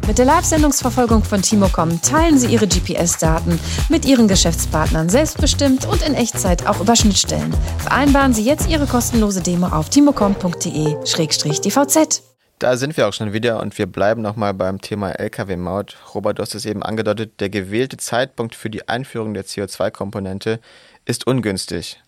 Mit 0.08 0.18
der 0.18 0.26
Live-Sendungsverfolgung 0.26 1.26
von 1.26 1.42
Timocom 1.42 2.02
teilen 2.02 2.38
Sie 2.38 2.48
Ihre 2.48 2.66
GPS-Daten 2.66 3.60
mit 3.90 4.06
Ihren 4.06 4.30
Geschäftspartnern 4.30 5.10
selbstbestimmt 5.10 5.86
und 5.86 6.02
in 6.02 6.14
Echtzeit 6.14 6.66
auch 6.66 6.80
über 6.80 6.96
Schnittstellen. 6.96 7.54
Vereinbaren 7.80 8.34
Sie 8.34 8.46
jetzt 8.46 8.70
Ihre 8.70 8.86
kostenlose 8.86 9.44
Demo 9.44 9.68
auf 9.68 9.90
timocom.de-dvz. 9.90 12.22
Da 12.60 12.78
sind 12.78 12.96
wir 12.96 13.10
auch 13.10 13.14
schon 13.14 13.34
wieder 13.34 13.60
und 13.60 13.78
wir 13.78 13.86
bleiben 13.86 14.22
nochmal 14.22 14.54
beim 14.54 14.80
Thema 14.80 15.12
Lkw-Maut. 15.12 15.98
Robert, 16.14 16.40
du 16.40 16.42
hast 16.42 16.56
es 16.56 16.66
eben 16.66 16.84
angedeutet, 16.84 17.42
der 17.42 17.50
gewählte 17.50 17.98
Zeitpunkt 17.98 18.56
für 18.56 18.70
die 18.70 18.88
Einführung 18.88 19.34
der 19.34 19.44
CO2-Komponente 19.44 20.62
ist 21.04 21.28
ungünstig. 21.28 22.00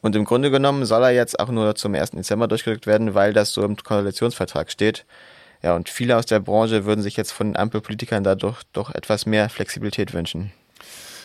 Und 0.00 0.14
im 0.14 0.24
Grunde 0.24 0.50
genommen 0.50 0.84
soll 0.84 1.02
er 1.02 1.10
jetzt 1.10 1.40
auch 1.40 1.48
nur 1.48 1.74
zum 1.74 1.94
1. 1.94 2.12
Dezember 2.12 2.48
durchgedrückt 2.48 2.86
werden, 2.86 3.14
weil 3.14 3.32
das 3.32 3.52
so 3.52 3.62
im 3.62 3.76
Koalitionsvertrag 3.76 4.70
steht. 4.70 5.04
Ja, 5.62 5.74
und 5.74 5.88
viele 5.88 6.16
aus 6.16 6.26
der 6.26 6.38
Branche 6.40 6.84
würden 6.84 7.02
sich 7.02 7.16
jetzt 7.16 7.32
von 7.32 7.56
Ampelpolitikern 7.56 8.22
dadurch 8.22 8.62
doch 8.72 8.94
etwas 8.94 9.26
mehr 9.26 9.48
Flexibilität 9.48 10.14
wünschen. 10.14 10.52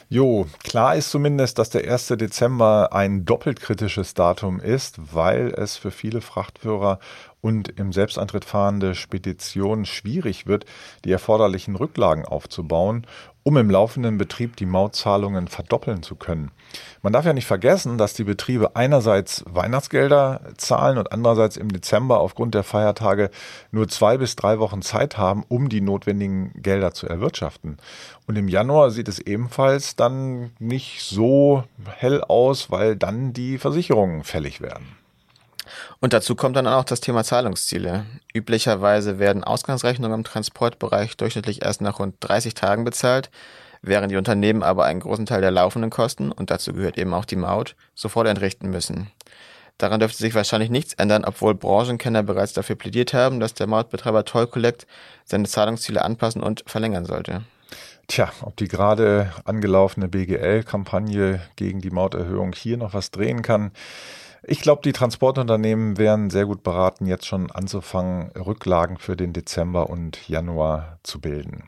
Jo, 0.10 0.48
klar 0.63 0.96
ist 0.96 1.10
zumindest, 1.12 1.58
dass 1.58 1.70
der 1.70 1.92
1. 1.92 2.10
Dezember 2.10 2.94
ein 2.94 3.25
doppelt 3.25 3.60
kritisches 3.60 4.13
Datum 4.13 4.60
ist, 4.60 4.98
weil 5.13 5.53
es 5.58 5.77
für 5.77 5.92
viele 5.92 6.22
Frachtführer 6.22 7.00
und 7.42 7.70
im 7.80 7.92
Selbstantritt 7.92 8.46
fahrende 8.46 8.96
Speditionen 8.96 9.86
schwierig 9.86 10.46
wird, 10.46 10.65
die 11.03 11.12
erforderlichen 11.12 11.75
Rücklagen 11.75 12.25
aufzubauen 12.25 13.08
um 13.44 13.58
im 13.58 13.70
laufenden 13.70 14.18
Betrieb 14.18 14.56
die 14.56 14.66
Mautzahlungen 14.66 15.48
verdoppeln 15.48 16.02
zu 16.02 16.16
können. 16.16 16.52
Man 17.02 17.14
darf 17.14 17.26
ja 17.26 17.34
nicht 17.34 17.46
vergessen, 17.46 17.98
dass 17.98 18.14
die 18.14 18.24
Betriebe 18.24 18.76
einerseits 18.76 19.44
Weihnachtsgelder 19.48 20.42
zahlen 20.58 20.98
und 20.98 21.12
andererseits 21.12 21.58
im 21.58 21.72
Dezember 21.72 22.20
aufgrund 22.20 22.56
der 22.56 22.64
Feiertage 22.64 23.30
nur 23.72 23.88
zwei 23.90 24.18
bis 24.18 24.36
drei 24.36 24.60
Wochen 24.60 24.82
Zeit 24.82 25.18
haben, 25.18 25.44
um 25.50 25.70
die 25.70 25.82
notwendigen 25.82 26.54
Gelder 26.56 26.94
zu 26.94 27.08
erwirtschaften. 27.08 27.78
Und 28.28 28.38
im 28.38 28.48
Januar 28.48 28.92
sieht 28.92 29.08
es 29.08 29.20
ebenfalls 29.20 29.96
dann 29.96 30.52
nicht 30.60 31.02
so 31.04 31.66
hell 31.98 32.24
aus, 32.24 32.72
weil 32.72 32.96
dann 32.96 33.34
die 33.34 33.58
Versicherungen 33.58 34.24
fällig 34.24 34.62
werden. 34.62 35.03
Und 36.00 36.13
dazu 36.13 36.36
kommt 36.36 36.56
dann 36.56 36.68
auch 36.68 36.84
das 36.84 37.01
Thema 37.01 37.24
Zahlungsziele. 37.24 38.06
Üblicherweise 38.34 39.20
werden 39.20 39.44
Ausgangsrechnungen 39.44 40.20
im 40.20 40.24
Transportbereich 40.24 41.18
durchschnittlich 41.18 41.63
erst 41.63 41.82
nach 41.82 42.00
rund 42.00 42.15
30 42.20 42.53
Tagen 42.53 42.84
bezahlt, 42.84 43.30
während 43.82 44.12
die 44.12 44.18
Unternehmen 44.18 44.63
aber 44.63 44.86
einen 44.86 45.00
großen 45.00 45.25
Teil 45.25 45.42
der 45.42 45.51
laufenden 45.51 45.89
Kosten, 45.92 46.32
und 46.32 46.50
dazu 46.51 46.74
gehört 46.74 46.98
eben 46.98 47.13
auch 47.13 47.25
die 47.25 47.36
Maut, 47.36 47.75
sofort 47.96 48.27
entrichten 48.27 48.70
müssen. 48.70 49.12
Daran 49.77 50.00
dürfte 50.00 50.20
sich 50.20 50.36
wahrscheinlich 50.36 50.70
nichts 50.70 50.94
ändern, 50.94 51.25
obwohl 51.25 51.56
Branchenkenner 51.56 52.24
bereits 52.24 52.53
dafür 52.53 52.75
plädiert 52.75 53.13
haben, 53.13 53.39
dass 53.39 53.53
der 53.53 53.68
Mautbetreiber 53.68 54.24
Toll 54.24 54.48
Collect 54.48 54.88
seine 55.25 55.48
Zahlungsziele 55.48 56.01
anpassen 56.03 56.42
und 56.44 56.63
verlängern 56.68 57.06
sollte. 57.06 57.44
Tja, 58.08 58.32
ob 58.42 58.56
die 58.58 58.68
gerade 58.68 59.32
angelaufene 59.46 60.08
BGL-Kampagne 60.08 61.42
gegen 61.56 61.82
die 61.82 61.89
Mauterhöhung 61.89 62.53
hier 62.53 62.77
noch 62.77 62.94
was 62.94 63.12
drehen 63.12 63.42
kann, 63.42 63.72
ich 64.44 64.62
glaube, 64.62 64.82
die 64.84 64.94
Transportunternehmen 64.94 65.98
wären 65.98 66.30
sehr 66.30 66.46
gut 66.46 66.64
beraten, 66.64 67.06
jetzt 67.06 67.26
schon 67.26 67.52
anzufangen, 67.52 68.32
Rücklagen 68.32 68.98
für 68.98 69.16
den 69.16 69.34
Dezember 69.34 69.90
und 69.90 70.28
Januar 70.28 71.00
zu 71.04 71.22
bilden. 71.22 71.64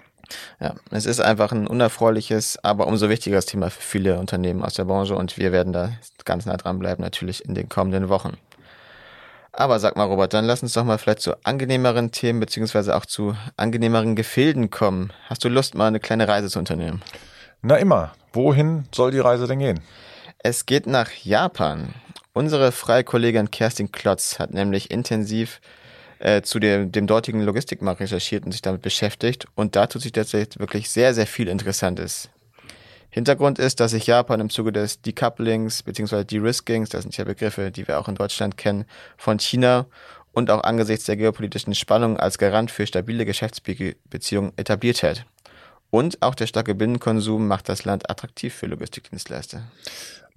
Ja, 0.60 0.76
es 0.92 1.06
ist 1.06 1.22
einfach 1.22 1.52
ein 1.52 1.68
unerfreuliches, 1.68 2.58
aber 2.64 2.88
umso 2.88 3.10
wichtigeres 3.10 3.46
Thema 3.46 3.70
für 3.70 3.82
viele 3.82 4.20
Unternehmen 4.20 4.64
aus 4.64 4.74
der 4.74 4.86
Branche 4.86 5.16
und 5.16 5.38
wir 5.38 5.52
werden 5.52 5.72
da 5.72 5.92
ganz 6.26 6.46
nah 6.46 6.58
dran 6.58 6.80
bleiben, 6.80 7.04
natürlich 7.04 7.46
in 7.46 7.56
den 7.56 7.70
kommenden 7.70 8.10
Wochen. 8.10 8.38
Aber 9.52 9.80
sag 9.80 9.96
mal, 9.96 10.04
Robert, 10.04 10.34
dann 10.34 10.44
lass 10.44 10.64
uns 10.64 10.74
doch 10.74 10.84
mal 10.84 10.98
vielleicht 10.98 11.22
zu 11.22 11.34
angenehmeren 11.46 12.12
Themen 12.12 12.42
beziehungsweise 12.42 12.96
auch 12.96 13.06
zu 13.06 13.38
angenehmeren 13.56 14.16
Gefilden 14.16 14.70
kommen. 14.70 15.14
Hast 15.30 15.46
du 15.46 15.50
Lust, 15.50 15.76
mal 15.76 15.88
eine 15.88 16.02
kleine 16.02 16.28
Reise 16.28 16.50
zu 16.50 16.60
unternehmen? 16.60 17.02
Na 17.62 17.78
immer. 17.78 18.12
Wohin 18.34 18.86
soll 18.94 19.12
die 19.12 19.20
Reise 19.20 19.48
denn 19.48 19.60
gehen? 19.60 19.80
Es 20.40 20.66
geht 20.66 20.88
nach 20.88 21.10
Japan. 21.12 21.94
Unsere 22.38 22.74
freie 22.74 23.06
Kollegin 23.06 23.50
Kerstin 23.50 23.94
Klotz 23.94 24.40
hat 24.40 24.54
nämlich 24.54 24.92
intensiv 24.92 25.62
äh, 26.20 26.42
zu 26.42 26.60
dem, 26.60 26.92
dem 26.92 27.08
dortigen 27.08 27.42
Logistikmarkt 27.42 28.02
recherchiert 28.02 28.44
und 28.46 28.52
sich 28.52 28.62
damit 28.62 28.82
beschäftigt. 28.82 29.46
Und 29.56 29.78
da 29.78 29.88
tut 29.88 30.02
sich 30.02 30.12
tatsächlich 30.12 30.60
wirklich 30.60 30.90
sehr, 30.90 31.14
sehr 31.14 31.28
viel 31.28 31.48
Interessantes. 31.48 32.28
Hintergrund 33.10 33.58
ist, 33.58 33.80
dass 33.80 33.92
sich 33.92 34.08
Japan 34.08 34.42
im 34.42 34.50
Zuge 34.50 34.74
des 34.74 35.02
Decouplings 35.02 35.84
bzw. 35.84 36.26
De-Riskings, 36.26 36.90
das 36.90 37.04
sind 37.04 37.16
ja 37.16 37.24
Begriffe, 37.24 37.72
die 37.72 37.88
wir 37.88 37.98
auch 38.02 38.10
in 38.10 38.16
Deutschland 38.16 38.58
kennen, 38.58 38.84
von 39.16 39.40
China 39.40 39.86
und 40.34 40.52
auch 40.52 40.66
angesichts 40.66 41.06
der 41.06 41.16
geopolitischen 41.16 41.74
Spannungen 41.74 42.18
als 42.18 42.38
Garant 42.38 42.70
für 42.70 42.86
stabile 42.86 43.24
Geschäftsbeziehungen 43.24 44.52
etabliert 44.58 45.04
hat. 45.04 45.26
Und 45.96 46.22
auch 46.22 46.36
der 46.36 46.46
starke 46.46 46.76
Binnenkonsum 46.76 47.48
macht 47.48 47.70
das 47.70 47.86
Land 47.86 48.10
attraktiv 48.10 48.54
für 48.54 48.66
Logistikdienstleister. 48.66 49.62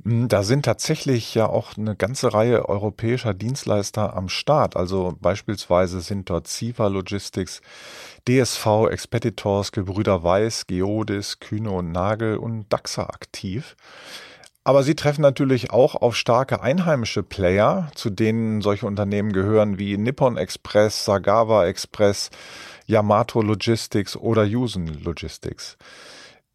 Hm, 0.04 0.28
da 0.28 0.44
sind 0.44 0.64
tatsächlich 0.64 1.34
ja 1.34 1.48
auch 1.48 1.76
eine 1.76 1.96
ganze 1.96 2.32
Reihe 2.32 2.68
europäischer 2.68 3.34
Dienstleister 3.34 4.14
am 4.14 4.28
Start. 4.28 4.76
Also 4.76 5.16
beispielsweise 5.20 6.00
sind 6.00 6.30
dort 6.30 6.46
Siva 6.46 6.86
Logistics, 6.86 7.60
DSV, 8.28 8.86
Expeditors, 8.88 9.72
Gebrüder 9.72 10.22
Weiß, 10.22 10.68
Geodis, 10.68 11.40
Kühne 11.40 11.72
und 11.72 11.90
Nagel 11.90 12.36
und 12.36 12.72
DAXA 12.72 13.06
aktiv. 13.06 13.74
Aber 14.68 14.82
sie 14.82 14.94
treffen 14.94 15.22
natürlich 15.22 15.70
auch 15.70 15.94
auf 15.94 16.14
starke 16.14 16.60
einheimische 16.60 17.22
Player, 17.22 17.90
zu 17.94 18.10
denen 18.10 18.60
solche 18.60 18.84
Unternehmen 18.84 19.32
gehören 19.32 19.78
wie 19.78 19.96
Nippon 19.96 20.36
Express, 20.36 21.06
Sagawa 21.06 21.64
Express, 21.64 22.28
Yamato 22.84 23.40
Logistics 23.40 24.14
oder 24.14 24.44
Yusen 24.44 25.02
Logistics. 25.02 25.78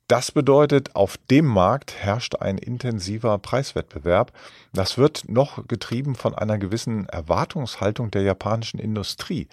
Das 0.06 0.32
bedeutet, 0.32 0.96
auf 0.96 1.18
dem 1.32 1.48
Markt 1.48 1.96
herrscht 1.96 2.36
ein 2.36 2.60
intensiver 2.60 3.40
Preiswettbewerb. 3.40 4.32
Das 4.74 5.00
wird 5.00 5.28
noch 5.28 5.68
getrieben 5.68 6.14
von 6.14 6.36
einer 6.36 6.60
gewissen 6.60 7.10
Erwartungshaltung 7.10 8.12
der 8.12 8.22
japanischen 8.22 8.80
Industrie. 8.80 9.48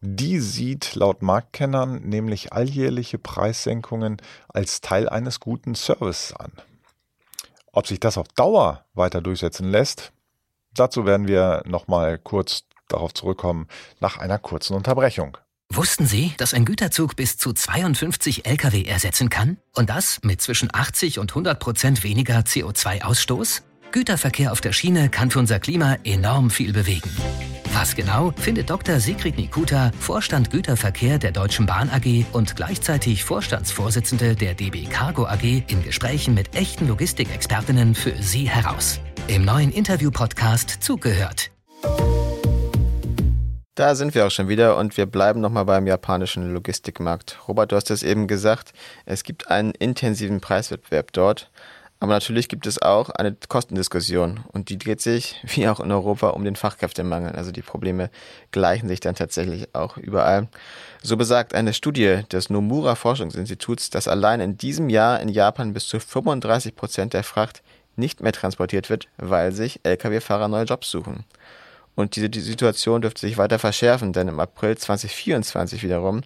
Die 0.00 0.38
sieht 0.38 0.94
laut 0.94 1.20
Marktkennern 1.20 2.00
nämlich 2.00 2.54
alljährliche 2.54 3.18
Preissenkungen 3.18 4.16
als 4.48 4.80
Teil 4.80 5.06
eines 5.06 5.38
guten 5.38 5.74
Services 5.74 6.32
an. 6.32 6.52
Ob 7.76 7.86
sich 7.86 8.00
das 8.00 8.16
auf 8.16 8.26
Dauer 8.28 8.86
weiter 8.94 9.20
durchsetzen 9.20 9.68
lässt, 9.68 10.10
dazu 10.72 11.04
werden 11.04 11.28
wir 11.28 11.62
nochmal 11.66 12.18
kurz 12.18 12.62
darauf 12.88 13.12
zurückkommen 13.12 13.68
nach 14.00 14.16
einer 14.16 14.38
kurzen 14.38 14.74
Unterbrechung. 14.74 15.36
Wussten 15.70 16.06
Sie, 16.06 16.32
dass 16.38 16.54
ein 16.54 16.64
Güterzug 16.64 17.16
bis 17.16 17.36
zu 17.36 17.52
52 17.52 18.46
Lkw 18.46 18.84
ersetzen 18.84 19.28
kann? 19.28 19.58
Und 19.74 19.90
das 19.90 20.20
mit 20.22 20.40
zwischen 20.40 20.74
80 20.74 21.18
und 21.18 21.32
100 21.32 21.60
Prozent 21.60 22.02
weniger 22.02 22.38
CO2-Ausstoß? 22.38 23.60
Güterverkehr 23.92 24.52
auf 24.52 24.62
der 24.62 24.72
Schiene 24.72 25.10
kann 25.10 25.30
für 25.30 25.40
unser 25.40 25.60
Klima 25.60 25.98
enorm 26.02 26.48
viel 26.48 26.72
bewegen. 26.72 27.10
Was 27.78 27.94
genau, 27.94 28.32
findet 28.38 28.70
Dr. 28.70 29.00
Sigrid 29.00 29.36
Nikuta, 29.36 29.90
Vorstand 29.98 30.50
Güterverkehr 30.50 31.18
der 31.18 31.30
Deutschen 31.30 31.66
Bahn 31.66 31.90
AG 31.90 32.24
und 32.32 32.56
gleichzeitig 32.56 33.22
Vorstandsvorsitzende 33.22 34.34
der 34.34 34.54
DB 34.54 34.86
Cargo 34.86 35.26
AG 35.26 35.42
in 35.42 35.82
Gesprächen 35.84 36.32
mit 36.32 36.56
echten 36.56 36.88
Logistikexpertinnen 36.88 37.94
für 37.94 38.14
Sie 38.18 38.48
heraus. 38.48 38.98
Im 39.28 39.44
neuen 39.44 39.70
Interview-Podcast 39.70 40.70
Zugehört. 40.80 41.50
Da 43.74 43.94
sind 43.94 44.14
wir 44.14 44.26
auch 44.26 44.30
schon 44.30 44.48
wieder 44.48 44.78
und 44.78 44.96
wir 44.96 45.04
bleiben 45.04 45.42
nochmal 45.42 45.66
beim 45.66 45.86
japanischen 45.86 46.54
Logistikmarkt. 46.54 47.46
Robert, 47.46 47.72
du 47.72 47.76
hast 47.76 47.90
es 47.90 48.02
eben 48.02 48.26
gesagt, 48.26 48.72
es 49.04 49.22
gibt 49.22 49.50
einen 49.50 49.72
intensiven 49.72 50.40
Preiswettbewerb 50.40 51.12
dort. 51.12 51.50
Aber 51.98 52.12
natürlich 52.12 52.48
gibt 52.48 52.66
es 52.66 52.80
auch 52.80 53.08
eine 53.10 53.34
Kostendiskussion 53.48 54.40
und 54.52 54.68
die 54.68 54.78
dreht 54.78 55.00
sich, 55.00 55.36
wie 55.46 55.68
auch 55.68 55.80
in 55.80 55.90
Europa, 55.90 56.28
um 56.30 56.44
den 56.44 56.56
Fachkräftemangel. 56.56 57.32
Also 57.32 57.52
die 57.52 57.62
Probleme 57.62 58.10
gleichen 58.50 58.88
sich 58.88 59.00
dann 59.00 59.14
tatsächlich 59.14 59.74
auch 59.74 59.96
überall. 59.96 60.48
So 61.02 61.16
besagt 61.16 61.54
eine 61.54 61.72
Studie 61.72 62.22
des 62.30 62.50
Nomura 62.50 62.94
Forschungsinstituts, 62.94 63.90
dass 63.90 64.08
allein 64.08 64.40
in 64.40 64.58
diesem 64.58 64.90
Jahr 64.90 65.20
in 65.20 65.28
Japan 65.28 65.72
bis 65.72 65.88
zu 65.88 65.98
35 65.98 66.76
Prozent 66.76 67.14
der 67.14 67.24
Fracht 67.24 67.62
nicht 67.96 68.20
mehr 68.20 68.32
transportiert 68.32 68.90
wird, 68.90 69.08
weil 69.16 69.52
sich 69.52 69.80
Lkw-Fahrer 69.82 70.48
neue 70.48 70.64
Jobs 70.64 70.90
suchen. 70.90 71.24
Und 71.94 72.16
diese 72.16 72.28
die 72.28 72.40
Situation 72.40 73.00
dürfte 73.00 73.22
sich 73.22 73.38
weiter 73.38 73.58
verschärfen, 73.58 74.12
denn 74.12 74.28
im 74.28 74.38
April 74.38 74.76
2024 74.76 75.82
wiederum 75.82 76.20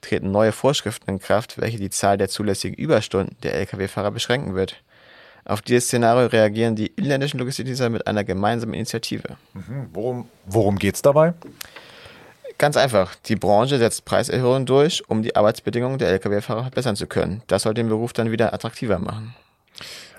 treten 0.00 0.32
neue 0.32 0.50
Vorschriften 0.50 1.08
in 1.08 1.20
Kraft, 1.20 1.60
welche 1.60 1.78
die 1.78 1.90
Zahl 1.90 2.18
der 2.18 2.28
zulässigen 2.28 2.76
Überstunden 2.76 3.36
der 3.44 3.54
Lkw-Fahrer 3.54 4.10
beschränken 4.10 4.56
wird. 4.56 4.82
Auf 5.44 5.60
dieses 5.60 5.86
Szenario 5.86 6.26
reagieren 6.26 6.76
die 6.76 6.86
inländischen 6.86 7.38
Logistikdienste 7.38 7.90
mit 7.90 8.06
einer 8.06 8.24
gemeinsamen 8.24 8.74
Initiative. 8.74 9.36
Mhm. 9.54 9.88
Worum, 9.92 10.28
worum 10.46 10.78
geht 10.78 10.94
es 10.94 11.02
dabei? 11.02 11.34
Ganz 12.58 12.76
einfach. 12.76 13.16
Die 13.26 13.34
Branche 13.34 13.78
setzt 13.78 14.04
Preiserhöhungen 14.04 14.66
durch, 14.66 15.02
um 15.08 15.22
die 15.22 15.34
Arbeitsbedingungen 15.34 15.98
der 15.98 16.10
Lkw-Fahrer 16.10 16.62
verbessern 16.62 16.94
zu 16.94 17.08
können. 17.08 17.42
Das 17.48 17.64
soll 17.64 17.74
den 17.74 17.88
Beruf 17.88 18.12
dann 18.12 18.30
wieder 18.30 18.54
attraktiver 18.54 19.00
machen. 19.00 19.34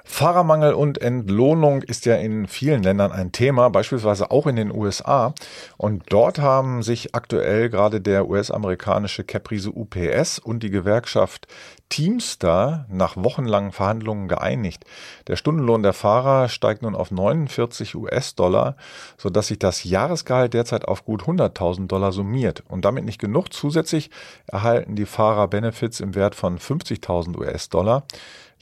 Fahrermangel 0.05 0.73
und 0.73 1.01
Entlohnung 1.01 1.81
ist 1.81 2.05
ja 2.05 2.15
in 2.15 2.47
vielen 2.47 2.83
Ländern 2.83 3.13
ein 3.13 3.31
Thema, 3.31 3.69
beispielsweise 3.69 4.31
auch 4.31 4.47
in 4.47 4.57
den 4.57 4.69
USA. 4.69 5.33
Und 5.77 6.03
dort 6.09 6.39
haben 6.39 6.83
sich 6.83 7.15
aktuell 7.15 7.69
gerade 7.69 8.01
der 8.01 8.27
US-amerikanische 8.27 9.23
Caprice 9.23 9.67
UPS 9.67 10.39
und 10.39 10.61
die 10.61 10.71
Gewerkschaft 10.71 11.47
Teamster 11.87 12.85
nach 12.89 13.15
wochenlangen 13.15 13.71
Verhandlungen 13.71 14.27
geeinigt. 14.27 14.83
Der 15.27 15.37
Stundenlohn 15.37 15.83
der 15.83 15.93
Fahrer 15.93 16.49
steigt 16.49 16.81
nun 16.81 16.95
auf 16.95 17.11
49 17.11 17.95
US-Dollar, 17.95 18.75
sodass 19.17 19.47
sich 19.47 19.59
das 19.59 19.83
Jahresgehalt 19.83 20.53
derzeit 20.53 20.85
auf 20.85 21.05
gut 21.05 21.23
100.000 21.23 21.87
Dollar 21.87 22.11
summiert. 22.11 22.63
Und 22.67 22.83
damit 22.83 23.05
nicht 23.05 23.19
genug. 23.19 23.53
Zusätzlich 23.53 24.09
erhalten 24.47 24.95
die 24.95 25.05
Fahrer 25.05 25.47
Benefits 25.47 25.99
im 26.01 26.13
Wert 26.15 26.35
von 26.35 26.57
50.000 26.57 27.37
US-Dollar. 27.37 28.05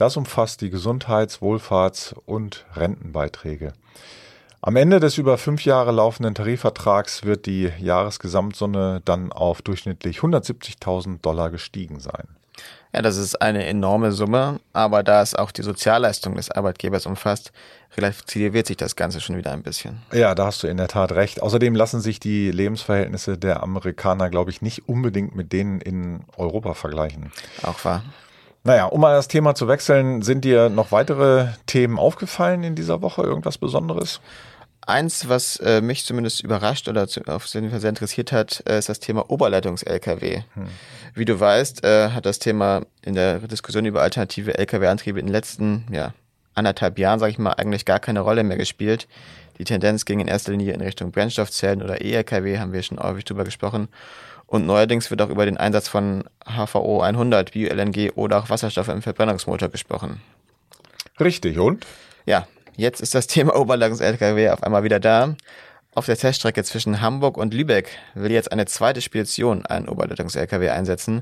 Das 0.01 0.17
umfasst 0.17 0.61
die 0.61 0.71
Gesundheits-, 0.71 1.43
Wohlfahrts- 1.43 2.15
und 2.25 2.65
Rentenbeiträge. 2.75 3.73
Am 4.59 4.75
Ende 4.75 4.99
des 4.99 5.19
über 5.19 5.37
fünf 5.37 5.63
Jahre 5.63 5.91
laufenden 5.91 6.33
Tarifvertrags 6.33 7.23
wird 7.23 7.45
die 7.45 7.71
Jahresgesamtsumme 7.77 9.03
dann 9.05 9.31
auf 9.31 9.61
durchschnittlich 9.61 10.21
170.000 10.21 11.21
Dollar 11.21 11.51
gestiegen 11.51 11.99
sein. 11.99 12.29
Ja, 12.91 13.03
das 13.03 13.17
ist 13.17 13.43
eine 13.43 13.63
enorme 13.67 14.11
Summe, 14.11 14.59
aber 14.73 15.03
da 15.03 15.21
es 15.21 15.35
auch 15.35 15.51
die 15.51 15.61
Sozialleistung 15.61 16.33
des 16.33 16.49
Arbeitgebers 16.49 17.05
umfasst, 17.05 17.51
relativiert 17.95 18.65
sich 18.65 18.77
das 18.77 18.95
Ganze 18.95 19.21
schon 19.21 19.37
wieder 19.37 19.51
ein 19.51 19.61
bisschen. 19.61 20.01
Ja, 20.11 20.33
da 20.33 20.47
hast 20.47 20.63
du 20.63 20.67
in 20.67 20.77
der 20.77 20.87
Tat 20.87 21.11
recht. 21.11 21.43
Außerdem 21.43 21.75
lassen 21.75 22.01
sich 22.01 22.19
die 22.19 22.49
Lebensverhältnisse 22.49 23.37
der 23.37 23.61
Amerikaner, 23.61 24.31
glaube 24.31 24.49
ich, 24.49 24.63
nicht 24.63 24.89
unbedingt 24.89 25.35
mit 25.35 25.53
denen 25.53 25.79
in 25.79 26.21
Europa 26.37 26.73
vergleichen. 26.73 27.31
Auch 27.61 27.85
wahr. 27.85 28.01
Naja, 28.63 28.85
um 28.85 29.01
mal 29.01 29.15
das 29.15 29.27
Thema 29.27 29.55
zu 29.55 29.67
wechseln, 29.67 30.21
sind 30.21 30.45
dir 30.45 30.69
noch 30.69 30.91
weitere 30.91 31.47
Themen 31.65 31.97
aufgefallen 31.97 32.63
in 32.63 32.75
dieser 32.75 33.01
Woche? 33.01 33.23
Irgendwas 33.23 33.57
Besonderes? 33.57 34.21
Eins, 34.85 35.29
was 35.29 35.57
äh, 35.57 35.81
mich 35.81 36.05
zumindest 36.05 36.43
überrascht 36.43 36.87
oder 36.87 37.07
zu, 37.07 37.21
auf 37.27 37.45
jeden 37.47 37.69
Fall 37.69 37.79
sehr 37.79 37.89
interessiert 37.89 38.31
hat, 38.31 38.63
äh, 38.67 38.77
ist 38.77 38.89
das 38.89 38.99
Thema 38.99 39.29
Oberleitungs-LKW. 39.29 40.41
Hm. 40.53 40.67
Wie 41.13 41.25
du 41.25 41.39
weißt, 41.39 41.83
äh, 41.83 42.09
hat 42.09 42.25
das 42.25 42.39
Thema 42.39 42.81
in 43.03 43.15
der 43.15 43.39
Diskussion 43.39 43.85
über 43.85 44.01
alternative 44.01 44.57
LKW-Antriebe 44.57 45.19
in 45.19 45.27
den 45.27 45.33
letzten 45.33 45.85
ja, 45.91 46.13
anderthalb 46.53 46.99
Jahren, 46.99 47.19
sage 47.19 47.31
ich 47.31 47.39
mal, 47.39 47.53
eigentlich 47.53 47.85
gar 47.85 47.99
keine 47.99 48.21
Rolle 48.21 48.43
mehr 48.43 48.57
gespielt. 48.57 49.07
Die 49.61 49.65
Tendenz 49.65 50.05
ging 50.05 50.19
in 50.19 50.27
erster 50.27 50.53
Linie 50.53 50.73
in 50.73 50.81
Richtung 50.81 51.11
Brennstoffzellen 51.11 51.83
oder 51.83 52.01
E-LKW, 52.01 52.57
haben 52.57 52.73
wir 52.73 52.81
schon 52.81 52.97
häufig 52.97 53.25
drüber 53.25 53.43
gesprochen. 53.43 53.89
Und 54.47 54.65
neuerdings 54.65 55.11
wird 55.11 55.21
auch 55.21 55.29
über 55.29 55.45
den 55.45 55.57
Einsatz 55.57 55.87
von 55.87 56.23
HVO 56.45 57.01
100, 57.01 57.51
Bio-LNG 57.51 58.13
oder 58.15 58.39
auch 58.39 58.49
Wasserstoff 58.49 58.87
im 58.87 59.03
Verbrennungsmotor 59.03 59.69
gesprochen. 59.69 60.19
Richtig, 61.19 61.59
und? 61.59 61.85
Ja, 62.25 62.47
jetzt 62.75 63.01
ist 63.01 63.13
das 63.13 63.27
Thema 63.27 63.55
Oberleitungs-LKW 63.55 64.49
auf 64.49 64.63
einmal 64.63 64.83
wieder 64.83 64.99
da. 64.99 65.35
Auf 65.93 66.07
der 66.07 66.17
Teststrecke 66.17 66.63
zwischen 66.63 66.99
Hamburg 66.99 67.37
und 67.37 67.53
Lübeck 67.53 67.91
will 68.15 68.31
jetzt 68.31 68.51
eine 68.51 68.65
zweite 68.65 69.01
Spedition 69.01 69.63
einen 69.67 69.87
Oberleitungs-LKW 69.87 70.69
einsetzen. 70.69 71.21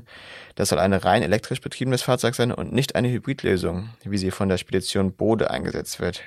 Das 0.54 0.70
soll 0.70 0.78
ein 0.78 0.94
rein 0.94 1.22
elektrisch 1.22 1.60
betriebenes 1.60 2.00
Fahrzeug 2.00 2.34
sein 2.34 2.52
und 2.52 2.72
nicht 2.72 2.94
eine 2.94 3.10
Hybridlösung, 3.10 3.90
wie 4.04 4.16
sie 4.16 4.30
von 4.30 4.48
der 4.48 4.56
Spedition 4.56 5.12
Bode 5.12 5.50
eingesetzt 5.50 6.00
wird. 6.00 6.22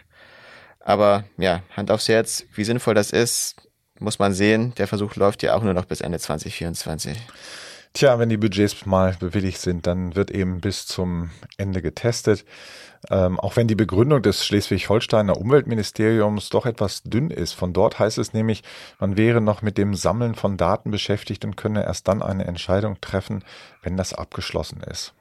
Aber 0.84 1.24
ja, 1.38 1.63
Hand 1.75 1.90
aufs 1.92 2.10
Herz, 2.10 2.46
wie 2.54 2.66
sinnvoll 2.66 2.94
das 2.94 3.12
ist, 3.12 3.56
muss 4.00 4.20
man 4.20 4.34
sehen, 4.34 4.74
der 4.75 4.88
Versuch 4.88 5.16
läuft 5.16 5.42
ja 5.42 5.56
auch 5.56 5.63
nur 5.63 5.74
noch 5.74 5.86
bis 5.86 6.02
Ende 6.02 6.20
2024. 6.20 7.18
Tja, 7.94 8.18
wenn 8.20 8.30
die 8.30 8.38
Budgets 8.38 8.86
mal 8.86 9.16
bewilligt 9.20 9.62
sind, 9.62 9.88
dann 9.88 10.16
wird 10.16 10.31
eben 10.31 10.62
bis 10.62 10.88
zum 10.88 11.29
Ende 11.57 11.81
getestet. 11.81 12.44
Ähm, 13.10 13.40
auch 13.40 13.55
wenn 13.55 13.68
die 13.68 13.75
Begründung 13.75 14.22
des 14.22 14.46
Schleswig-Holsteiner 14.46 15.38
Umweltministeriums 15.38 16.50
doch 16.50 16.66
etwas 16.66 17.03
dünn 17.03 17.29
ist. 17.29 17.53
Von 17.53 17.72
dort 17.72 18.00
heißt 18.00 18.18
es 18.18 18.34
nämlich, 18.34 18.64
man 19.00 19.16
wäre 19.16 19.42
noch 19.42 19.62
mit 19.62 19.77
dem 19.77 19.94
Sammeln 19.94 20.36
von 20.36 20.57
Daten 20.57 20.90
beschäftigt 20.90 21.46
und 21.46 21.55
könne 21.55 21.84
erst 21.84 22.07
dann 22.07 22.22
eine 22.22 22.46
Entscheidung 22.46 23.00
treffen, 23.00 23.44
wenn 23.84 23.96
das 23.96 24.14
abgeschlossen 24.14 24.81
ist. 24.84 25.14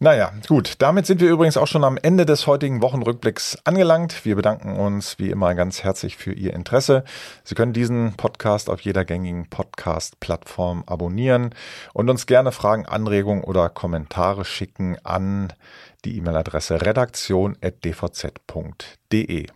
Naja, 0.00 0.32
gut. 0.48 0.74
Damit 0.78 1.06
sind 1.06 1.20
wir 1.20 1.30
übrigens 1.30 1.56
auch 1.56 1.66
schon 1.66 1.84
am 1.84 1.98
Ende 2.00 2.26
des 2.26 2.46
heutigen 2.46 2.82
Wochenrückblicks 2.82 3.58
angelangt. 3.64 4.24
Wir 4.24 4.36
bedanken 4.36 4.76
uns 4.76 5.18
wie 5.18 5.30
immer 5.30 5.54
ganz 5.54 5.84
herzlich 5.84 6.16
für 6.16 6.32
Ihr 6.32 6.52
Interesse. 6.52 7.04
Sie 7.44 7.54
können 7.54 7.72
diesen 7.72 8.14
Podcast 8.14 8.68
auf 8.68 8.80
jeder 8.80 9.04
gängigen 9.04 9.48
Podcast-Plattform 9.48 10.84
abonnieren 10.86 11.54
und 11.92 12.10
uns 12.10 12.26
gerne 12.26 12.52
Fragen, 12.52 12.86
Anregungen 12.86 13.44
oder 13.44 13.68
Kommentare 13.68 14.44
schicken 14.44 14.96
an 15.04 15.52
die 16.04 16.16
E-Mail-Adresse 16.18 16.82
redaktion.dvz.de. 16.82 19.46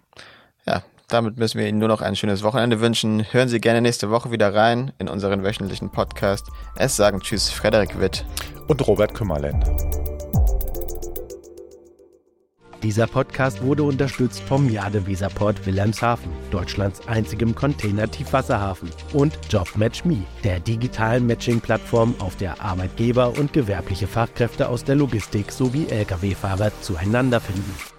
Ja, 0.66 0.82
damit 1.08 1.38
müssen 1.38 1.58
wir 1.58 1.68
Ihnen 1.68 1.78
nur 1.78 1.88
noch 1.88 2.00
ein 2.00 2.16
schönes 2.16 2.42
Wochenende 2.42 2.80
wünschen. 2.80 3.24
Hören 3.32 3.48
Sie 3.48 3.60
gerne 3.60 3.80
nächste 3.80 4.10
Woche 4.10 4.30
wieder 4.30 4.54
rein 4.54 4.92
in 4.98 5.08
unseren 5.08 5.42
wöchentlichen 5.42 5.90
Podcast. 5.90 6.46
Es 6.76 6.96
sagen 6.96 7.20
Tschüss, 7.20 7.50
Frederik 7.50 7.98
Witt 7.98 8.24
und 8.68 8.86
Robert 8.86 9.14
Kümmerland. 9.14 9.64
Dieser 12.82 13.08
Podcast 13.08 13.60
wurde 13.60 13.82
unterstützt 13.82 14.40
vom 14.40 14.70
Jadeweserport 14.70 15.66
Wilhelmshaven, 15.66 16.30
Deutschlands 16.52 17.06
einzigem 17.08 17.52
Container-Tiefwasserhafen, 17.52 18.90
und 19.14 19.36
JobMatchMe, 19.50 20.22
der 20.44 20.60
digitalen 20.60 21.26
Matching-Plattform, 21.26 22.14
auf 22.20 22.36
der 22.36 22.60
Arbeitgeber 22.62 23.36
und 23.36 23.52
gewerbliche 23.52 24.06
Fachkräfte 24.06 24.68
aus 24.68 24.84
der 24.84 24.94
Logistik 24.94 25.50
sowie 25.50 25.86
Lkw-Fahrer 25.88 26.70
zueinander 26.80 27.40
finden. 27.40 27.97